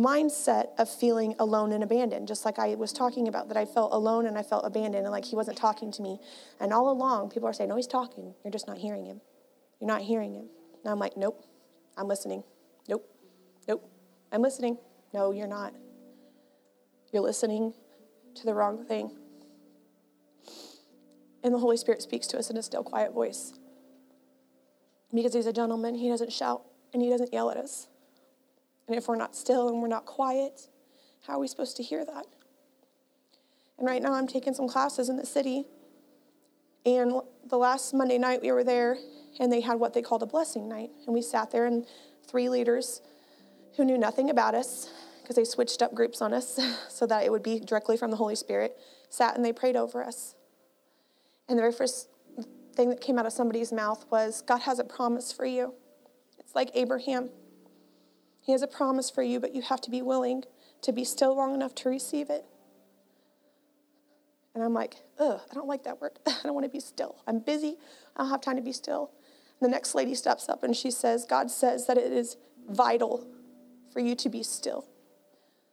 mindset 0.00 0.68
of 0.78 0.88
feeling 0.88 1.34
alone 1.38 1.72
and 1.72 1.84
abandoned, 1.84 2.26
just 2.26 2.44
like 2.44 2.58
I 2.58 2.74
was 2.74 2.92
talking 2.92 3.28
about, 3.28 3.48
that 3.48 3.56
I 3.56 3.64
felt 3.64 3.92
alone 3.92 4.26
and 4.26 4.38
I 4.38 4.42
felt 4.42 4.64
abandoned 4.64 5.04
and 5.04 5.10
like 5.10 5.24
he 5.24 5.36
wasn't 5.36 5.58
talking 5.58 5.92
to 5.92 6.02
me. 6.02 6.18
And 6.58 6.72
all 6.72 6.90
along, 6.90 7.30
people 7.30 7.48
are 7.48 7.52
saying, 7.52 7.68
No, 7.68 7.76
he's 7.76 7.86
talking. 7.86 8.34
You're 8.44 8.52
just 8.52 8.66
not 8.66 8.78
hearing 8.78 9.04
him. 9.04 9.20
You're 9.80 9.88
not 9.88 10.02
hearing 10.02 10.34
him. 10.34 10.48
And 10.82 10.90
I'm 10.90 10.98
like, 10.98 11.16
Nope, 11.16 11.44
I'm 11.96 12.08
listening. 12.08 12.42
Nope, 12.88 13.08
nope, 13.68 13.88
I'm 14.32 14.42
listening. 14.42 14.78
No, 15.12 15.32
you're 15.32 15.46
not. 15.46 15.74
You're 17.12 17.22
listening 17.22 17.74
to 18.36 18.44
the 18.44 18.54
wrong 18.54 18.84
thing. 18.84 19.16
And 21.42 21.54
the 21.54 21.58
Holy 21.58 21.76
Spirit 21.76 22.02
speaks 22.02 22.26
to 22.28 22.38
us 22.38 22.50
in 22.50 22.56
a 22.56 22.62
still, 22.62 22.84
quiet 22.84 23.12
voice. 23.12 23.54
Because 25.12 25.34
he's 25.34 25.46
a 25.46 25.52
gentleman, 25.52 25.94
he 25.94 26.08
doesn't 26.08 26.32
shout 26.32 26.62
and 26.92 27.02
he 27.02 27.08
doesn't 27.08 27.32
yell 27.32 27.50
at 27.50 27.56
us. 27.56 27.88
And 28.90 28.98
if 28.98 29.06
we're 29.06 29.14
not 29.14 29.36
still 29.36 29.68
and 29.68 29.80
we're 29.80 29.86
not 29.86 30.04
quiet, 30.04 30.66
how 31.24 31.34
are 31.34 31.38
we 31.38 31.46
supposed 31.46 31.76
to 31.76 31.82
hear 31.84 32.04
that? 32.04 32.26
And 33.78 33.86
right 33.86 34.02
now, 34.02 34.14
I'm 34.14 34.26
taking 34.26 34.52
some 34.52 34.66
classes 34.66 35.08
in 35.08 35.16
the 35.16 35.24
city. 35.24 35.64
And 36.84 37.12
the 37.48 37.56
last 37.56 37.94
Monday 37.94 38.18
night, 38.18 38.42
we 38.42 38.50
were 38.50 38.64
there, 38.64 38.96
and 39.38 39.52
they 39.52 39.60
had 39.60 39.78
what 39.78 39.94
they 39.94 40.02
called 40.02 40.24
a 40.24 40.26
blessing 40.26 40.68
night. 40.68 40.90
And 41.06 41.14
we 41.14 41.22
sat 41.22 41.52
there, 41.52 41.66
and 41.66 41.86
three 42.26 42.48
leaders 42.48 43.00
who 43.76 43.84
knew 43.84 43.96
nothing 43.96 44.28
about 44.28 44.56
us, 44.56 44.90
because 45.22 45.36
they 45.36 45.44
switched 45.44 45.82
up 45.82 45.94
groups 45.94 46.20
on 46.20 46.34
us 46.34 46.58
so 46.88 47.06
that 47.06 47.24
it 47.24 47.30
would 47.30 47.44
be 47.44 47.60
directly 47.60 47.96
from 47.96 48.10
the 48.10 48.16
Holy 48.16 48.34
Spirit, 48.34 48.76
sat 49.08 49.36
and 49.36 49.44
they 49.44 49.52
prayed 49.52 49.76
over 49.76 50.02
us. 50.02 50.34
And 51.48 51.56
the 51.56 51.62
very 51.62 51.72
first 51.72 52.08
thing 52.74 52.90
that 52.90 53.00
came 53.00 53.20
out 53.20 53.26
of 53.26 53.32
somebody's 53.32 53.72
mouth 53.72 54.04
was, 54.10 54.42
God 54.42 54.62
has 54.62 54.80
a 54.80 54.84
promise 54.84 55.30
for 55.30 55.46
you. 55.46 55.74
It's 56.40 56.56
like 56.56 56.72
Abraham. 56.74 57.30
He 58.50 58.52
has 58.52 58.62
a 58.62 58.66
promise 58.66 59.08
for 59.10 59.22
you, 59.22 59.38
but 59.38 59.54
you 59.54 59.62
have 59.62 59.80
to 59.82 59.92
be 59.92 60.02
willing 60.02 60.42
to 60.82 60.90
be 60.90 61.04
still 61.04 61.36
long 61.36 61.54
enough 61.54 61.72
to 61.76 61.88
receive 61.88 62.30
it. 62.30 62.44
And 64.56 64.64
I'm 64.64 64.74
like, 64.74 64.96
ugh, 65.20 65.40
I 65.48 65.54
don't 65.54 65.68
like 65.68 65.84
that 65.84 66.00
word. 66.00 66.18
I 66.26 66.34
don't 66.42 66.54
want 66.54 66.64
to 66.64 66.68
be 66.68 66.80
still. 66.80 67.14
I'm 67.28 67.38
busy. 67.38 67.76
I 68.16 68.22
don't 68.22 68.30
have 68.32 68.40
time 68.40 68.56
to 68.56 68.62
be 68.62 68.72
still. 68.72 69.12
And 69.60 69.68
the 69.68 69.70
next 69.70 69.94
lady 69.94 70.16
steps 70.16 70.48
up 70.48 70.64
and 70.64 70.74
she 70.74 70.90
says, 70.90 71.24
God 71.30 71.48
says 71.48 71.86
that 71.86 71.96
it 71.96 72.10
is 72.10 72.38
vital 72.68 73.24
for 73.92 74.00
you 74.00 74.16
to 74.16 74.28
be 74.28 74.42
still 74.42 74.84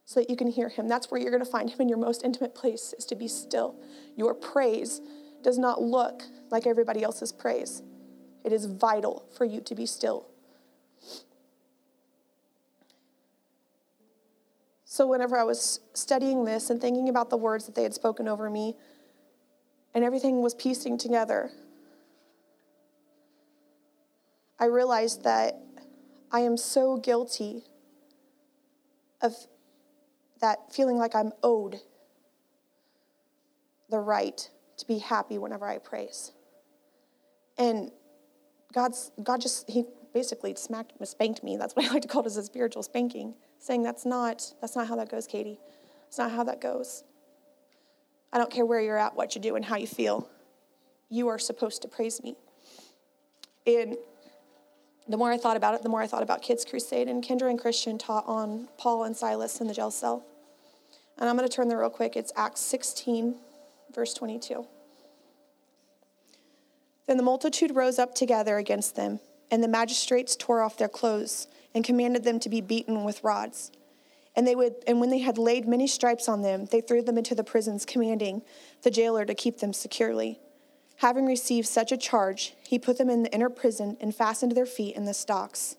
so 0.06 0.20
that 0.20 0.30
you 0.30 0.36
can 0.36 0.52
hear 0.52 0.70
him. 0.70 0.88
That's 0.88 1.10
where 1.10 1.20
you're 1.20 1.32
going 1.32 1.44
to 1.44 1.50
find 1.50 1.72
him 1.72 1.82
in 1.82 1.90
your 1.90 1.98
most 1.98 2.24
intimate 2.24 2.54
place 2.54 2.94
is 2.96 3.06
to 3.06 3.16
be 3.16 3.28
still. 3.28 3.74
Your 4.16 4.36
praise 4.36 5.02
does 5.42 5.58
not 5.58 5.82
look 5.82 6.22
like 6.52 6.68
everybody 6.68 7.02
else's 7.02 7.32
praise. 7.32 7.82
It 8.46 8.54
is 8.54 8.68
vital 8.68 9.26
for 9.36 9.46
you 9.46 9.62
to 9.62 9.74
be 9.74 9.88
still 9.88 10.28
So, 14.98 15.06
whenever 15.06 15.38
I 15.38 15.44
was 15.44 15.80
studying 15.94 16.44
this 16.44 16.72
and 16.72 16.82
thinking 16.82 17.08
about 17.08 17.30
the 17.30 17.38
words 17.38 17.68
that 17.68 17.76
they 17.76 17.84
had 17.84 17.94
spoken 17.94 18.28
over 18.28 18.50
me, 18.50 18.76
and 19.94 20.04
everything 20.04 20.42
was 20.42 20.56
piecing 20.56 20.98
together, 20.98 21.52
I 24.60 24.66
realized 24.66 25.24
that 25.24 25.62
I 26.32 26.40
am 26.40 26.58
so 26.58 26.98
guilty 26.98 27.62
of 29.22 29.36
that 30.42 30.74
feeling 30.74 30.98
like 30.98 31.14
I'm 31.14 31.32
owed 31.44 31.80
the 33.92 34.00
right 34.00 34.50
to 34.78 34.88
be 34.88 34.98
happy 34.98 35.38
whenever 35.38 35.68
I 35.68 35.78
praise. 35.78 36.32
And 37.56 37.92
God's 38.74 39.12
God 39.22 39.42
just 39.42 39.70
he 39.70 39.86
basically 40.12 40.56
smacked 40.56 40.94
spanked 41.08 41.44
me. 41.44 41.56
That's 41.56 41.76
what 41.76 41.86
I 41.86 41.90
like 41.94 42.02
to 42.02 42.08
call 42.08 42.24
it 42.24 42.26
as 42.26 42.38
a 42.38 42.44
spiritual 42.44 42.82
spanking 42.82 43.36
saying 43.60 43.84
that's 43.84 44.06
not 44.06 44.54
that's 44.62 44.76
not 44.76 44.88
how 44.88 44.96
that 44.96 45.10
goes, 45.10 45.28
Katie. 45.28 45.60
It's 46.08 46.18
not 46.18 46.32
how 46.32 46.44
that 46.46 46.62
goes. 46.62 47.04
I 48.32 48.38
don't 48.38 48.52
care 48.52 48.66
where 48.66 48.82
you're 48.82 48.98
at, 48.98 49.16
what 49.16 49.36
you 49.36 49.42
do, 49.42 49.56
and 49.56 49.66
how 49.66 49.78
you 49.78 49.88
feel. 49.88 50.28
You 51.10 51.28
are 51.30 51.40
supposed 51.40 51.82
to 51.84 51.88
praise 51.88 52.22
me. 52.22 52.36
And 53.66 53.98
the 55.08 55.18
more 55.18 55.32
I 55.32 55.38
thought 55.38 55.58
about 55.58 55.74
it, 55.74 55.84
the 55.84 55.90
more 55.90 56.02
I 56.02 56.08
thought 56.08 56.24
about 56.24 56.42
Kids 56.42 56.66
Crusade. 56.66 57.08
And 57.08 57.24
Kendra 57.24 57.50
and 57.50 57.60
Christian 57.60 57.98
taught 57.98 58.26
on 58.28 58.68
Paul 58.78 59.06
and 59.06 59.16
Silas 59.16 59.62
in 59.62 59.68
the 59.68 59.74
jail 59.74 59.92
cell. 59.92 60.26
And 61.18 61.30
I'm 61.30 61.38
going 61.38 61.48
to 61.48 61.54
turn 61.54 61.68
there 61.68 61.80
real 61.80 61.90
quick. 61.90 62.16
It's 62.16 62.32
Acts 62.36 62.62
16, 62.62 63.36
verse 63.94 64.14
22. 64.14 64.66
Then 67.08 67.18
the 67.18 67.24
multitude 67.24 67.74
rose 67.74 67.98
up 67.98 68.14
together 68.14 68.58
against 68.58 68.96
them, 68.96 69.22
and 69.50 69.64
the 69.64 69.68
magistrates 69.68 70.36
tore 70.36 70.62
off 70.62 70.78
their 70.78 70.90
clothes 70.90 71.48
and 71.74 71.84
commanded 71.84 72.24
them 72.24 72.40
to 72.40 72.50
be 72.50 72.62
beaten 72.62 73.04
with 73.04 73.24
rods. 73.24 73.72
And 74.36 74.48
they 74.48 74.56
would 74.56 74.76
and 74.86 75.00
when 75.00 75.10
they 75.10 75.20
had 75.20 75.38
laid 75.38 75.68
many 75.68 75.88
stripes 75.88 76.30
on 76.30 76.42
them, 76.42 76.66
they 76.66 76.82
threw 76.82 77.02
them 77.02 77.18
into 77.18 77.36
the 77.36 77.44
prisons, 77.44 77.86
commanding 77.86 78.44
the 78.84 78.92
jailer 78.92 79.26
to 79.26 79.34
keep 79.34 79.58
them 79.58 79.74
securely. 79.74 80.40
Having 80.98 81.26
received 81.26 81.68
such 81.68 81.92
a 81.92 81.98
charge, 81.98 82.56
he 82.68 82.80
put 82.80 82.98
them 82.98 83.10
in 83.10 83.24
the 83.24 83.34
inner 83.34 83.50
prison 83.50 83.98
and 84.00 84.16
fastened 84.16 84.54
their 84.54 84.66
feet 84.66 84.96
in 84.96 85.06
the 85.06 85.14
stocks. 85.14 85.76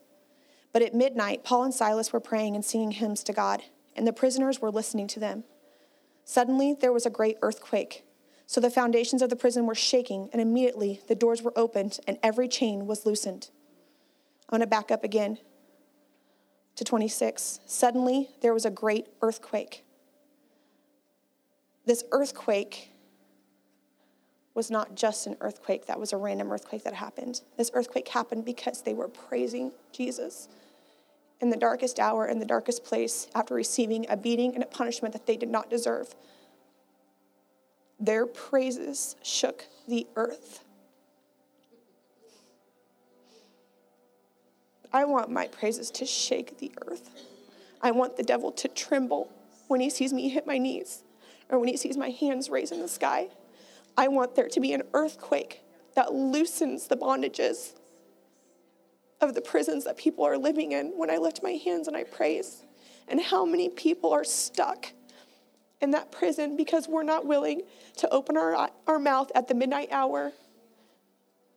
But 0.71 0.81
at 0.81 0.93
midnight, 0.93 1.43
Paul 1.43 1.63
and 1.63 1.73
Silas 1.73 2.13
were 2.13 2.19
praying 2.19 2.55
and 2.55 2.63
singing 2.63 2.91
hymns 2.91 3.23
to 3.23 3.33
God, 3.33 3.63
and 3.95 4.07
the 4.07 4.13
prisoners 4.13 4.61
were 4.61 4.71
listening 4.71 5.07
to 5.07 5.19
them. 5.19 5.43
Suddenly, 6.23 6.75
there 6.79 6.93
was 6.93 7.05
a 7.05 7.09
great 7.09 7.37
earthquake. 7.41 8.05
So 8.45 8.61
the 8.61 8.71
foundations 8.71 9.21
of 9.21 9.29
the 9.29 9.35
prison 9.35 9.65
were 9.65 9.75
shaking, 9.75 10.29
and 10.31 10.41
immediately 10.41 11.01
the 11.07 11.15
doors 11.15 11.41
were 11.41 11.53
opened 11.55 11.99
and 12.07 12.17
every 12.23 12.47
chain 12.47 12.87
was 12.87 13.05
loosened. 13.05 13.49
I'm 14.47 14.57
going 14.57 14.61
to 14.61 14.67
back 14.67 14.89
up 14.89 15.03
again 15.03 15.37
to 16.79 16.85
26. 16.85 17.59
Suddenly, 17.65 18.29
there 18.39 18.53
was 18.53 18.63
a 18.63 18.69
great 18.69 19.07
earthquake. 19.21 19.83
This 21.85 22.05
earthquake 22.13 22.93
was 24.53 24.71
not 24.71 24.95
just 24.95 25.27
an 25.27 25.35
earthquake 25.41 25.87
that 25.87 25.99
was 25.99 26.13
a 26.13 26.17
random 26.17 26.49
earthquake 26.53 26.85
that 26.85 26.93
happened. 26.93 27.41
This 27.57 27.69
earthquake 27.73 28.07
happened 28.07 28.45
because 28.45 28.81
they 28.81 28.93
were 28.93 29.09
praising 29.09 29.73
Jesus 29.91 30.47
in 31.41 31.49
the 31.49 31.57
darkest 31.57 31.99
hour, 31.99 32.25
in 32.25 32.39
the 32.39 32.45
darkest 32.45 32.85
place, 32.85 33.27
after 33.35 33.53
receiving 33.53 34.05
a 34.09 34.15
beating 34.15 34.53
and 34.53 34.63
a 34.63 34.67
punishment 34.67 35.11
that 35.11 35.25
they 35.25 35.35
did 35.35 35.49
not 35.49 35.69
deserve. 35.69 36.15
Their 37.99 38.25
praises 38.25 39.17
shook 39.21 39.65
the 39.85 40.07
earth. 40.15 40.63
I 44.91 45.05
want 45.05 45.29
my 45.29 45.47
praises 45.47 45.91
to 45.91 46.05
shake 46.05 46.57
the 46.57 46.71
earth. 46.87 47.09
I 47.81 47.91
want 47.91 48.17
the 48.17 48.23
devil 48.23 48.51
to 48.53 48.67
tremble 48.67 49.31
when 49.67 49.79
he 49.79 49.89
sees 49.89 50.11
me 50.11 50.29
hit 50.29 50.47
my 50.47 50.57
knees 50.57 51.03
or 51.49 51.59
when 51.59 51.67
he 51.67 51.77
sees 51.77 51.97
my 51.97 52.09
hands 52.09 52.49
raised 52.49 52.71
in 52.71 52.81
the 52.81 52.87
sky. 52.87 53.29
I 53.97 54.07
want 54.07 54.35
there 54.35 54.47
to 54.47 54.59
be 54.59 54.73
an 54.73 54.83
earthquake 54.93 55.63
that 55.95 56.13
loosens 56.13 56.87
the 56.87 56.97
bondages 56.97 57.73
of 59.21 59.35
the 59.35 59.41
prisons 59.41 59.83
that 59.85 59.97
people 59.97 60.25
are 60.25 60.37
living 60.37 60.71
in 60.71 60.93
when 60.95 61.09
I 61.09 61.17
lift 61.17 61.43
my 61.43 61.51
hands 61.51 61.87
and 61.87 61.95
I 61.95 62.03
praise. 62.03 62.63
And 63.07 63.19
how 63.19 63.45
many 63.45 63.69
people 63.69 64.13
are 64.13 64.23
stuck 64.23 64.93
in 65.81 65.91
that 65.91 66.11
prison 66.11 66.55
because 66.55 66.87
we're 66.87 67.03
not 67.03 67.25
willing 67.25 67.61
to 67.97 68.09
open 68.09 68.37
our, 68.37 68.69
our 68.87 68.99
mouth 68.99 69.31
at 69.35 69.47
the 69.47 69.55
midnight 69.55 69.89
hour 69.91 70.31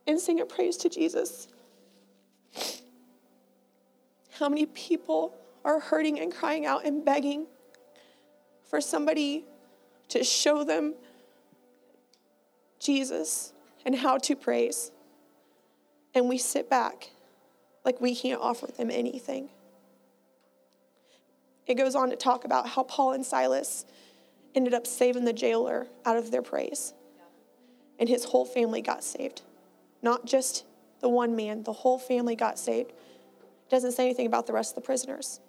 and 0.07 0.19
sing 0.19 0.41
a 0.41 0.47
praise 0.47 0.77
to 0.79 0.89
Jesus. 0.89 1.49
How 4.43 4.49
many 4.49 4.67
people 4.67 5.37
are 5.65 5.79
hurting 5.79 6.19
and 6.19 6.35
crying 6.35 6.67
out 6.67 6.85
and 6.85 7.05
begging 7.05 7.47
for 8.69 8.81
somebody 8.81 9.45
to 10.09 10.25
show 10.25 10.65
them 10.65 10.95
Jesus 12.81 13.53
and 13.87 13.95
how 13.95 14.19
to 14.19 14.35
praise? 14.35 14.91
And 16.13 16.29
we 16.29 16.39
sit 16.39 16.69
back 16.69 17.11
like 17.85 18.01
we 18.01 18.17
can't 18.17 18.41
offer 18.41 18.67
them 18.67 18.91
anything. 18.91 19.49
It 21.69 21.75
goes 21.75 21.95
on 21.95 22.11
to 22.11 22.17
talk 22.17 22.45
about 22.45 22.71
how 22.71 22.83
Paul 22.83 23.13
and 23.13 23.25
Silas 23.25 23.87
ended 24.57 24.75
up 24.75 24.89
saving 24.89 25.25
the 25.25 25.33
jailer 25.33 25.87
out 26.05 26.17
of 26.17 26.33
their 26.33 26.43
praise. 26.43 26.95
And 27.97 28.09
his 28.09 28.25
whole 28.25 28.45
family 28.45 28.83
got 28.83 29.05
saved. 29.05 29.43
Not 30.03 30.27
just 30.27 30.65
the 30.99 31.09
one 31.09 31.37
man, 31.37 31.63
the 31.63 31.73
whole 31.73 32.01
family 32.01 32.35
got 32.35 32.59
saved 32.59 32.93
doesn't 33.73 33.93
say 33.93 34.05
anything 34.05 34.27
about 34.27 34.47
the 34.47 34.53
rest 34.53 34.73
of 34.73 34.75
the 34.77 34.87
prisoners, 34.87 35.41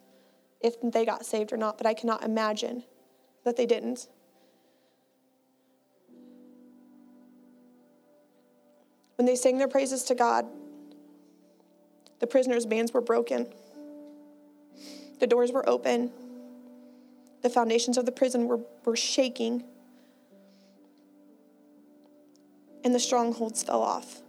if 0.61 0.75
they 0.81 1.05
got 1.05 1.25
saved 1.25 1.51
or 1.51 1.57
not, 1.57 1.77
but 1.77 1.85
I 1.85 1.93
cannot 1.93 2.23
imagine 2.23 2.83
that 3.43 3.57
they 3.57 3.65
didn't. 3.65 4.07
When 9.17 9.25
they 9.25 9.35
sang 9.35 9.57
their 9.57 9.67
praises 9.67 10.05
to 10.05 10.15
God, 10.15 10.47
the 12.19 12.27
prisoners' 12.27 12.65
bands 12.65 12.93
were 12.93 13.01
broken. 13.01 13.45
The 15.19 15.27
doors 15.27 15.51
were 15.51 15.67
open. 15.67 16.09
The 17.41 17.49
foundations 17.49 17.97
of 17.97 18.05
the 18.05 18.13
prison 18.13 18.47
were, 18.47 18.61
were 18.85 18.95
shaking. 18.95 19.65
And 22.85 22.95
the 22.95 22.99
strongholds 23.01 23.63
fell 23.63 23.81
off. 23.81 24.21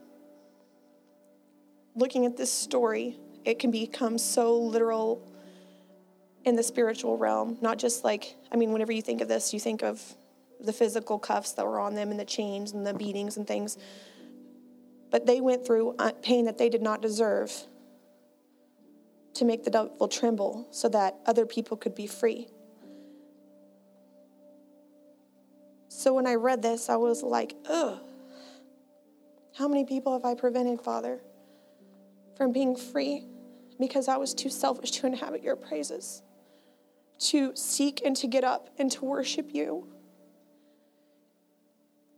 Looking 1.95 2.27
at 2.27 2.37
this 2.37 2.53
story, 2.53 3.19
it 3.45 3.59
can 3.59 3.71
become 3.71 4.19
so 4.19 4.59
literal 4.59 5.23
in 6.45 6.57
the 6.57 6.63
spiritual 6.63 7.17
realm, 7.17 7.59
not 7.61 7.79
just 7.79 8.05
like, 8.05 8.37
I 8.53 8.57
mean, 8.57 8.73
whenever 8.73 8.93
you 8.93 9.03
think 9.03 9.21
of 9.21 9.29
this, 9.29 9.53
you 9.53 9.61
think 9.61 9.83
of 9.83 10.03
the 10.61 10.73
physical 10.73 11.19
cuffs 11.19 11.53
that 11.53 11.67
were 11.67 11.79
on 11.79 11.95
them 11.95 12.11
and 12.11 12.19
the 12.19 12.25
chains 12.25 12.73
and 12.73 12.87
the 12.87 12.95
beatings 12.95 13.37
and 13.37 13.47
things. 13.47 13.79
But 15.11 15.27
they 15.27 15.41
went 15.41 15.67
through 15.67 15.97
pain 16.23 16.47
that 16.47 16.59
they 16.59 16.69
did 16.69 16.83
not 16.83 17.01
deserve 17.01 17.53
to 19.35 19.45
make 19.45 19.65
the 19.65 19.71
devil 19.71 20.09
tremble 20.09 20.69
so 20.71 20.89
that 20.91 21.17
other 21.27 21.45
people 21.47 21.77
could 21.77 21.95
be 21.95 22.07
free. 22.07 22.49
So 25.89 26.13
when 26.13 26.27
I 26.27 26.35
read 26.35 26.63
this, 26.63 26.89
I 26.89 26.97
was 26.97 27.23
like, 27.23 27.55
ugh, 27.69 28.01
how 29.57 29.69
many 29.69 29.85
people 29.85 30.13
have 30.13 30.25
I 30.25 30.35
prevented, 30.35 30.81
Father, 30.81 31.21
from 32.37 32.53
being 32.53 32.75
free 32.75 33.25
because 33.79 34.09
I 34.09 34.17
was 34.17 34.35
too 34.35 34.51
selfish 34.51 34.91
to 34.93 35.07
inhabit 35.07 35.43
your 35.43 35.57
praises, 35.57 36.23
to 37.19 37.55
seek 37.55 38.03
and 38.05 38.17
to 38.17 38.27
get 38.27 38.45
up 38.45 38.71
and 38.79 38.91
to 38.93 39.05
worship 39.05 39.51
you? 39.53 39.89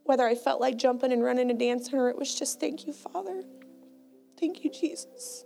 Whether 0.05 0.27
I 0.27 0.35
felt 0.35 0.61
like 0.61 0.77
jumping 0.77 1.13
and 1.13 1.23
running 1.23 1.51
and 1.51 1.59
dancing 1.59 1.99
or 1.99 2.09
it 2.09 2.17
was 2.17 2.39
just, 2.39 2.61
thank 2.61 2.87
you, 2.87 2.93
Father. 2.93 3.43
Thank 4.39 4.63
you, 4.63 4.71
Jesus. 4.71 5.45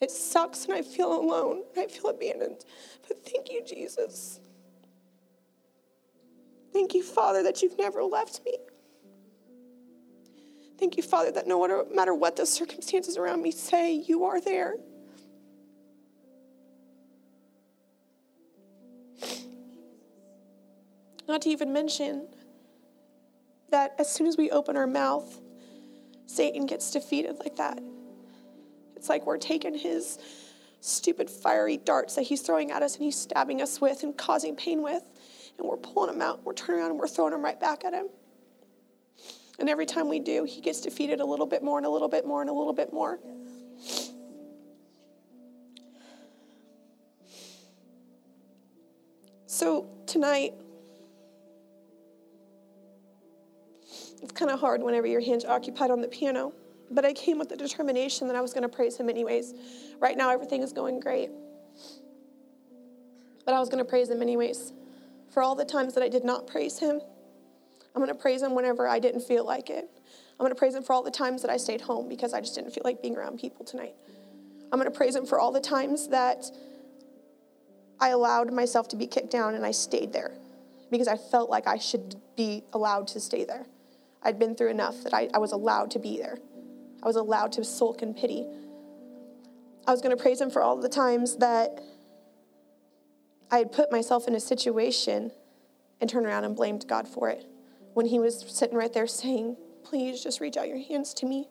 It 0.00 0.10
sucks 0.10 0.64
and 0.64 0.72
I 0.74 0.82
feel 0.82 1.12
alone. 1.12 1.62
I 1.76 1.86
feel 1.86 2.08
abandoned. 2.08 2.64
But 3.06 3.24
thank 3.24 3.50
you, 3.52 3.62
Jesus. 3.64 4.40
Thank 6.72 6.94
you, 6.94 7.02
Father, 7.02 7.42
that 7.42 7.62
you've 7.62 7.78
never 7.78 8.02
left 8.02 8.40
me. 8.44 8.56
Thank 10.78 10.96
you, 10.96 11.02
Father, 11.02 11.30
that 11.32 11.46
no 11.46 11.84
matter 11.94 12.14
what 12.14 12.36
the 12.36 12.46
circumstances 12.46 13.18
around 13.18 13.42
me 13.42 13.50
say, 13.50 13.92
you 13.92 14.24
are 14.24 14.40
there. 14.40 14.76
Not 21.30 21.42
to 21.42 21.50
even 21.50 21.72
mention 21.72 22.26
that 23.70 23.94
as 24.00 24.10
soon 24.12 24.26
as 24.26 24.36
we 24.36 24.50
open 24.50 24.76
our 24.76 24.88
mouth, 24.88 25.40
Satan 26.26 26.66
gets 26.66 26.90
defeated 26.90 27.36
like 27.38 27.54
that. 27.54 27.78
It's 28.96 29.08
like 29.08 29.26
we're 29.26 29.38
taking 29.38 29.78
his 29.78 30.18
stupid 30.80 31.30
fiery 31.30 31.76
darts 31.76 32.16
that 32.16 32.22
he's 32.22 32.40
throwing 32.40 32.72
at 32.72 32.82
us 32.82 32.96
and 32.96 33.04
he's 33.04 33.16
stabbing 33.16 33.62
us 33.62 33.80
with 33.80 34.02
and 34.02 34.16
causing 34.18 34.56
pain 34.56 34.82
with, 34.82 35.04
and 35.56 35.68
we're 35.68 35.76
pulling 35.76 36.10
them 36.10 36.20
out, 36.20 36.42
we're 36.42 36.52
turning 36.52 36.80
around 36.80 36.90
and 36.90 36.98
we're 36.98 37.06
throwing 37.06 37.30
them 37.30 37.44
right 37.44 37.60
back 37.60 37.84
at 37.84 37.94
him. 37.94 38.08
And 39.60 39.68
every 39.68 39.86
time 39.86 40.08
we 40.08 40.18
do, 40.18 40.42
he 40.42 40.60
gets 40.60 40.80
defeated 40.80 41.20
a 41.20 41.24
little 41.24 41.46
bit 41.46 41.62
more 41.62 41.78
and 41.78 41.86
a 41.86 41.90
little 41.90 42.08
bit 42.08 42.26
more 42.26 42.40
and 42.40 42.50
a 42.50 42.52
little 42.52 42.72
bit 42.72 42.92
more. 42.92 43.20
So 49.46 49.86
tonight, 50.08 50.54
kind 54.40 54.50
of 54.50 54.58
hard 54.58 54.82
whenever 54.82 55.06
your 55.06 55.20
hands 55.20 55.44
are 55.44 55.54
occupied 55.54 55.90
on 55.90 56.00
the 56.00 56.08
piano. 56.08 56.52
But 56.90 57.04
I 57.04 57.12
came 57.12 57.38
with 57.38 57.50
the 57.50 57.56
determination 57.56 58.26
that 58.26 58.34
I 58.34 58.40
was 58.40 58.52
going 58.52 58.62
to 58.62 58.68
praise 58.68 58.96
him 58.96 59.08
anyways. 59.08 59.54
Right 60.00 60.16
now, 60.16 60.30
everything 60.30 60.62
is 60.62 60.72
going 60.72 60.98
great. 60.98 61.30
But 63.44 63.54
I 63.54 63.60
was 63.60 63.68
going 63.68 63.84
to 63.84 63.88
praise 63.88 64.08
him 64.08 64.22
anyways. 64.22 64.72
For 65.30 65.42
all 65.42 65.54
the 65.54 65.64
times 65.64 65.94
that 65.94 66.02
I 66.02 66.08
did 66.08 66.24
not 66.24 66.46
praise 66.46 66.78
him, 66.78 67.00
I'm 67.94 68.02
going 68.02 68.08
to 68.08 68.20
praise 68.20 68.42
him 68.42 68.54
whenever 68.54 68.88
I 68.88 68.98
didn't 68.98 69.20
feel 69.20 69.44
like 69.44 69.70
it. 69.70 69.88
I'm 70.32 70.44
going 70.44 70.50
to 70.50 70.58
praise 70.58 70.74
him 70.74 70.82
for 70.82 70.94
all 70.94 71.02
the 71.02 71.10
times 71.10 71.42
that 71.42 71.50
I 71.50 71.58
stayed 71.58 71.82
home 71.82 72.08
because 72.08 72.32
I 72.32 72.40
just 72.40 72.54
didn't 72.54 72.72
feel 72.72 72.82
like 72.82 73.02
being 73.02 73.16
around 73.16 73.38
people 73.38 73.64
tonight. 73.64 73.94
I'm 74.72 74.78
going 74.78 74.90
to 74.90 74.96
praise 74.96 75.14
him 75.14 75.26
for 75.26 75.38
all 75.38 75.52
the 75.52 75.60
times 75.60 76.08
that 76.08 76.46
I 78.00 78.08
allowed 78.08 78.52
myself 78.52 78.88
to 78.88 78.96
be 78.96 79.06
kicked 79.06 79.30
down 79.30 79.54
and 79.54 79.66
I 79.66 79.72
stayed 79.72 80.12
there 80.12 80.32
because 80.90 81.08
I 81.08 81.16
felt 81.16 81.50
like 81.50 81.66
I 81.66 81.76
should 81.76 82.16
be 82.36 82.64
allowed 82.72 83.06
to 83.08 83.20
stay 83.20 83.44
there. 83.44 83.66
I'd 84.22 84.38
been 84.38 84.54
through 84.54 84.70
enough 84.70 85.02
that 85.04 85.14
I, 85.14 85.28
I 85.32 85.38
was 85.38 85.52
allowed 85.52 85.90
to 85.92 85.98
be 85.98 86.18
there. 86.18 86.38
I 87.02 87.06
was 87.06 87.16
allowed 87.16 87.52
to 87.52 87.64
sulk 87.64 88.02
in 88.02 88.14
pity. 88.14 88.46
I 89.86 89.90
was 89.90 90.00
going 90.00 90.16
to 90.16 90.22
praise 90.22 90.40
him 90.40 90.50
for 90.50 90.62
all 90.62 90.76
the 90.76 90.88
times 90.88 91.36
that 91.36 91.80
I 93.50 93.58
had 93.58 93.72
put 93.72 93.90
myself 93.90 94.28
in 94.28 94.34
a 94.34 94.40
situation 94.40 95.32
and 96.00 96.08
turned 96.08 96.26
around 96.26 96.44
and 96.44 96.54
blamed 96.54 96.86
God 96.86 97.08
for 97.08 97.28
it. 97.30 97.46
When 97.94 98.06
he 98.06 98.18
was 98.18 98.44
sitting 98.48 98.76
right 98.76 98.92
there 98.92 99.06
saying, 99.06 99.56
Please 99.82 100.22
just 100.22 100.40
reach 100.40 100.56
out 100.56 100.68
your 100.68 100.78
hands 100.78 101.14
to 101.14 101.26
me. 101.26 101.48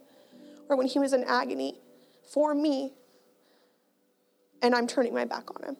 Or 0.69 0.77
when 0.77 0.87
he 0.87 0.99
was 0.99 1.13
in 1.13 1.23
agony 1.23 1.79
for 2.31 2.53
me 2.53 2.93
and 4.61 4.75
I'm 4.75 4.87
turning 4.87 5.13
my 5.13 5.25
back 5.25 5.49
on 5.55 5.67
him. 5.67 5.77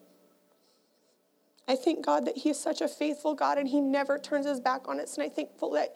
I 1.70 1.76
thank 1.76 2.04
God 2.04 2.26
that 2.26 2.38
He 2.38 2.50
is 2.50 2.60
such 2.60 2.82
a 2.82 2.88
faithful 2.88 3.36
God 3.36 3.60
and 3.60 3.68
He 3.68 3.80
never 3.80 4.18
turns 4.18 4.48
His 4.48 4.60
back 4.60 4.88
on 4.88 5.00
us. 5.00 5.16
And 5.16 5.24
I'm 5.26 5.30
thankful 5.30 5.70
that 5.72 5.96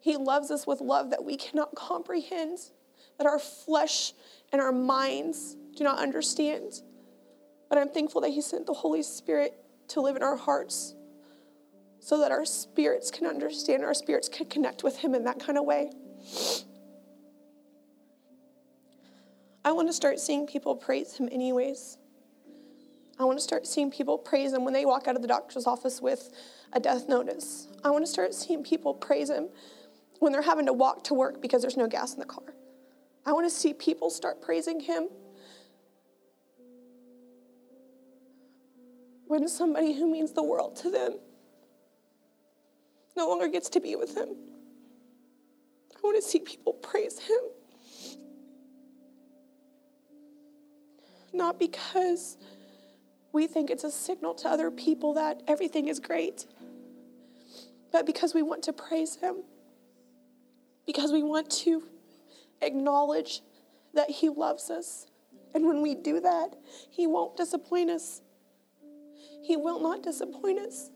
He 0.00 0.16
loves 0.16 0.50
us 0.50 0.66
with 0.66 0.80
love 0.80 1.10
that 1.10 1.24
we 1.24 1.36
cannot 1.36 1.74
comprehend 1.74 2.58
that 3.18 3.26
our 3.26 3.38
flesh 3.38 4.12
and 4.52 4.60
our 4.60 4.72
minds 4.72 5.56
do 5.76 5.84
not 5.84 5.98
understand. 5.98 6.82
But 7.68 7.78
I'm 7.78 7.88
thankful 7.88 8.20
that 8.22 8.30
He 8.30 8.40
sent 8.40 8.66
the 8.66 8.74
Holy 8.74 9.02
Spirit 9.02 9.54
to 9.88 10.00
live 10.00 10.16
in 10.16 10.22
our 10.22 10.36
hearts 10.36 10.94
so 12.00 12.20
that 12.20 12.30
our 12.30 12.44
spirits 12.44 13.10
can 13.10 13.26
understand, 13.26 13.84
our 13.84 13.94
spirits 13.94 14.28
can 14.28 14.46
connect 14.46 14.82
with 14.82 14.98
Him 14.98 15.14
in 15.14 15.24
that 15.24 15.40
kind 15.40 15.58
of 15.58 15.64
way. 15.64 15.90
I 19.64 19.72
want 19.72 19.88
to 19.88 19.92
start 19.92 20.18
seeing 20.20 20.46
people 20.46 20.76
praise 20.76 21.16
Him, 21.16 21.28
anyways. 21.30 21.98
I 23.18 23.24
want 23.24 23.36
to 23.36 23.42
start 23.42 23.66
seeing 23.66 23.90
people 23.90 24.16
praise 24.16 24.52
Him 24.52 24.64
when 24.64 24.72
they 24.72 24.86
walk 24.86 25.08
out 25.08 25.16
of 25.16 25.22
the 25.22 25.28
doctor's 25.28 25.66
office 25.66 26.00
with 26.00 26.30
a 26.72 26.80
death 26.80 27.08
notice. 27.08 27.66
I 27.84 27.90
want 27.90 28.06
to 28.06 28.10
start 28.10 28.32
seeing 28.32 28.62
people 28.62 28.94
praise 28.94 29.28
Him 29.28 29.48
when 30.18 30.32
they're 30.32 30.42
having 30.42 30.66
to 30.66 30.72
walk 30.72 31.04
to 31.04 31.14
work 31.14 31.40
because 31.40 31.62
there's 31.62 31.76
no 31.76 31.86
gas 31.86 32.14
in 32.14 32.20
the 32.20 32.26
car. 32.26 32.54
I 33.24 33.32
want 33.32 33.46
to 33.46 33.54
see 33.54 33.74
people 33.74 34.10
start 34.10 34.40
praising 34.40 34.80
Him. 34.80 35.08
When 39.26 39.46
somebody 39.48 39.92
who 39.92 40.10
means 40.10 40.32
the 40.32 40.42
world 40.42 40.76
to 40.76 40.90
them 40.90 41.18
no 43.18 43.28
longer 43.28 43.48
gets 43.48 43.68
to 43.70 43.80
be 43.80 43.96
with 43.96 44.16
Him. 44.16 44.28
I 45.94 45.98
want 46.02 46.16
to 46.16 46.22
see 46.22 46.38
people 46.38 46.72
praise 46.72 47.18
Him. 47.18 47.40
Not 51.34 51.58
because 51.58 52.38
we 53.32 53.46
think 53.46 53.70
it's 53.70 53.84
a 53.84 53.90
signal 53.90 54.34
to 54.34 54.48
other 54.48 54.70
people 54.70 55.14
that 55.14 55.42
everything 55.46 55.88
is 55.88 55.98
great, 56.00 56.46
but 57.92 58.06
because 58.06 58.34
we 58.34 58.42
want 58.42 58.62
to 58.64 58.72
praise 58.72 59.16
Him, 59.16 59.42
because 60.88 61.12
we 61.12 61.22
want 61.22 61.50
to 61.50 61.82
acknowledge 62.62 63.42
that 63.92 64.08
He 64.08 64.30
loves 64.30 64.70
us. 64.70 65.06
And 65.54 65.66
when 65.66 65.82
we 65.82 65.94
do 65.94 66.18
that, 66.18 66.56
He 66.90 67.06
won't 67.06 67.36
disappoint 67.36 67.90
us. 67.90 68.22
He 69.42 69.54
will 69.54 69.80
not 69.82 70.02
disappoint 70.02 70.58
us. 70.58 70.88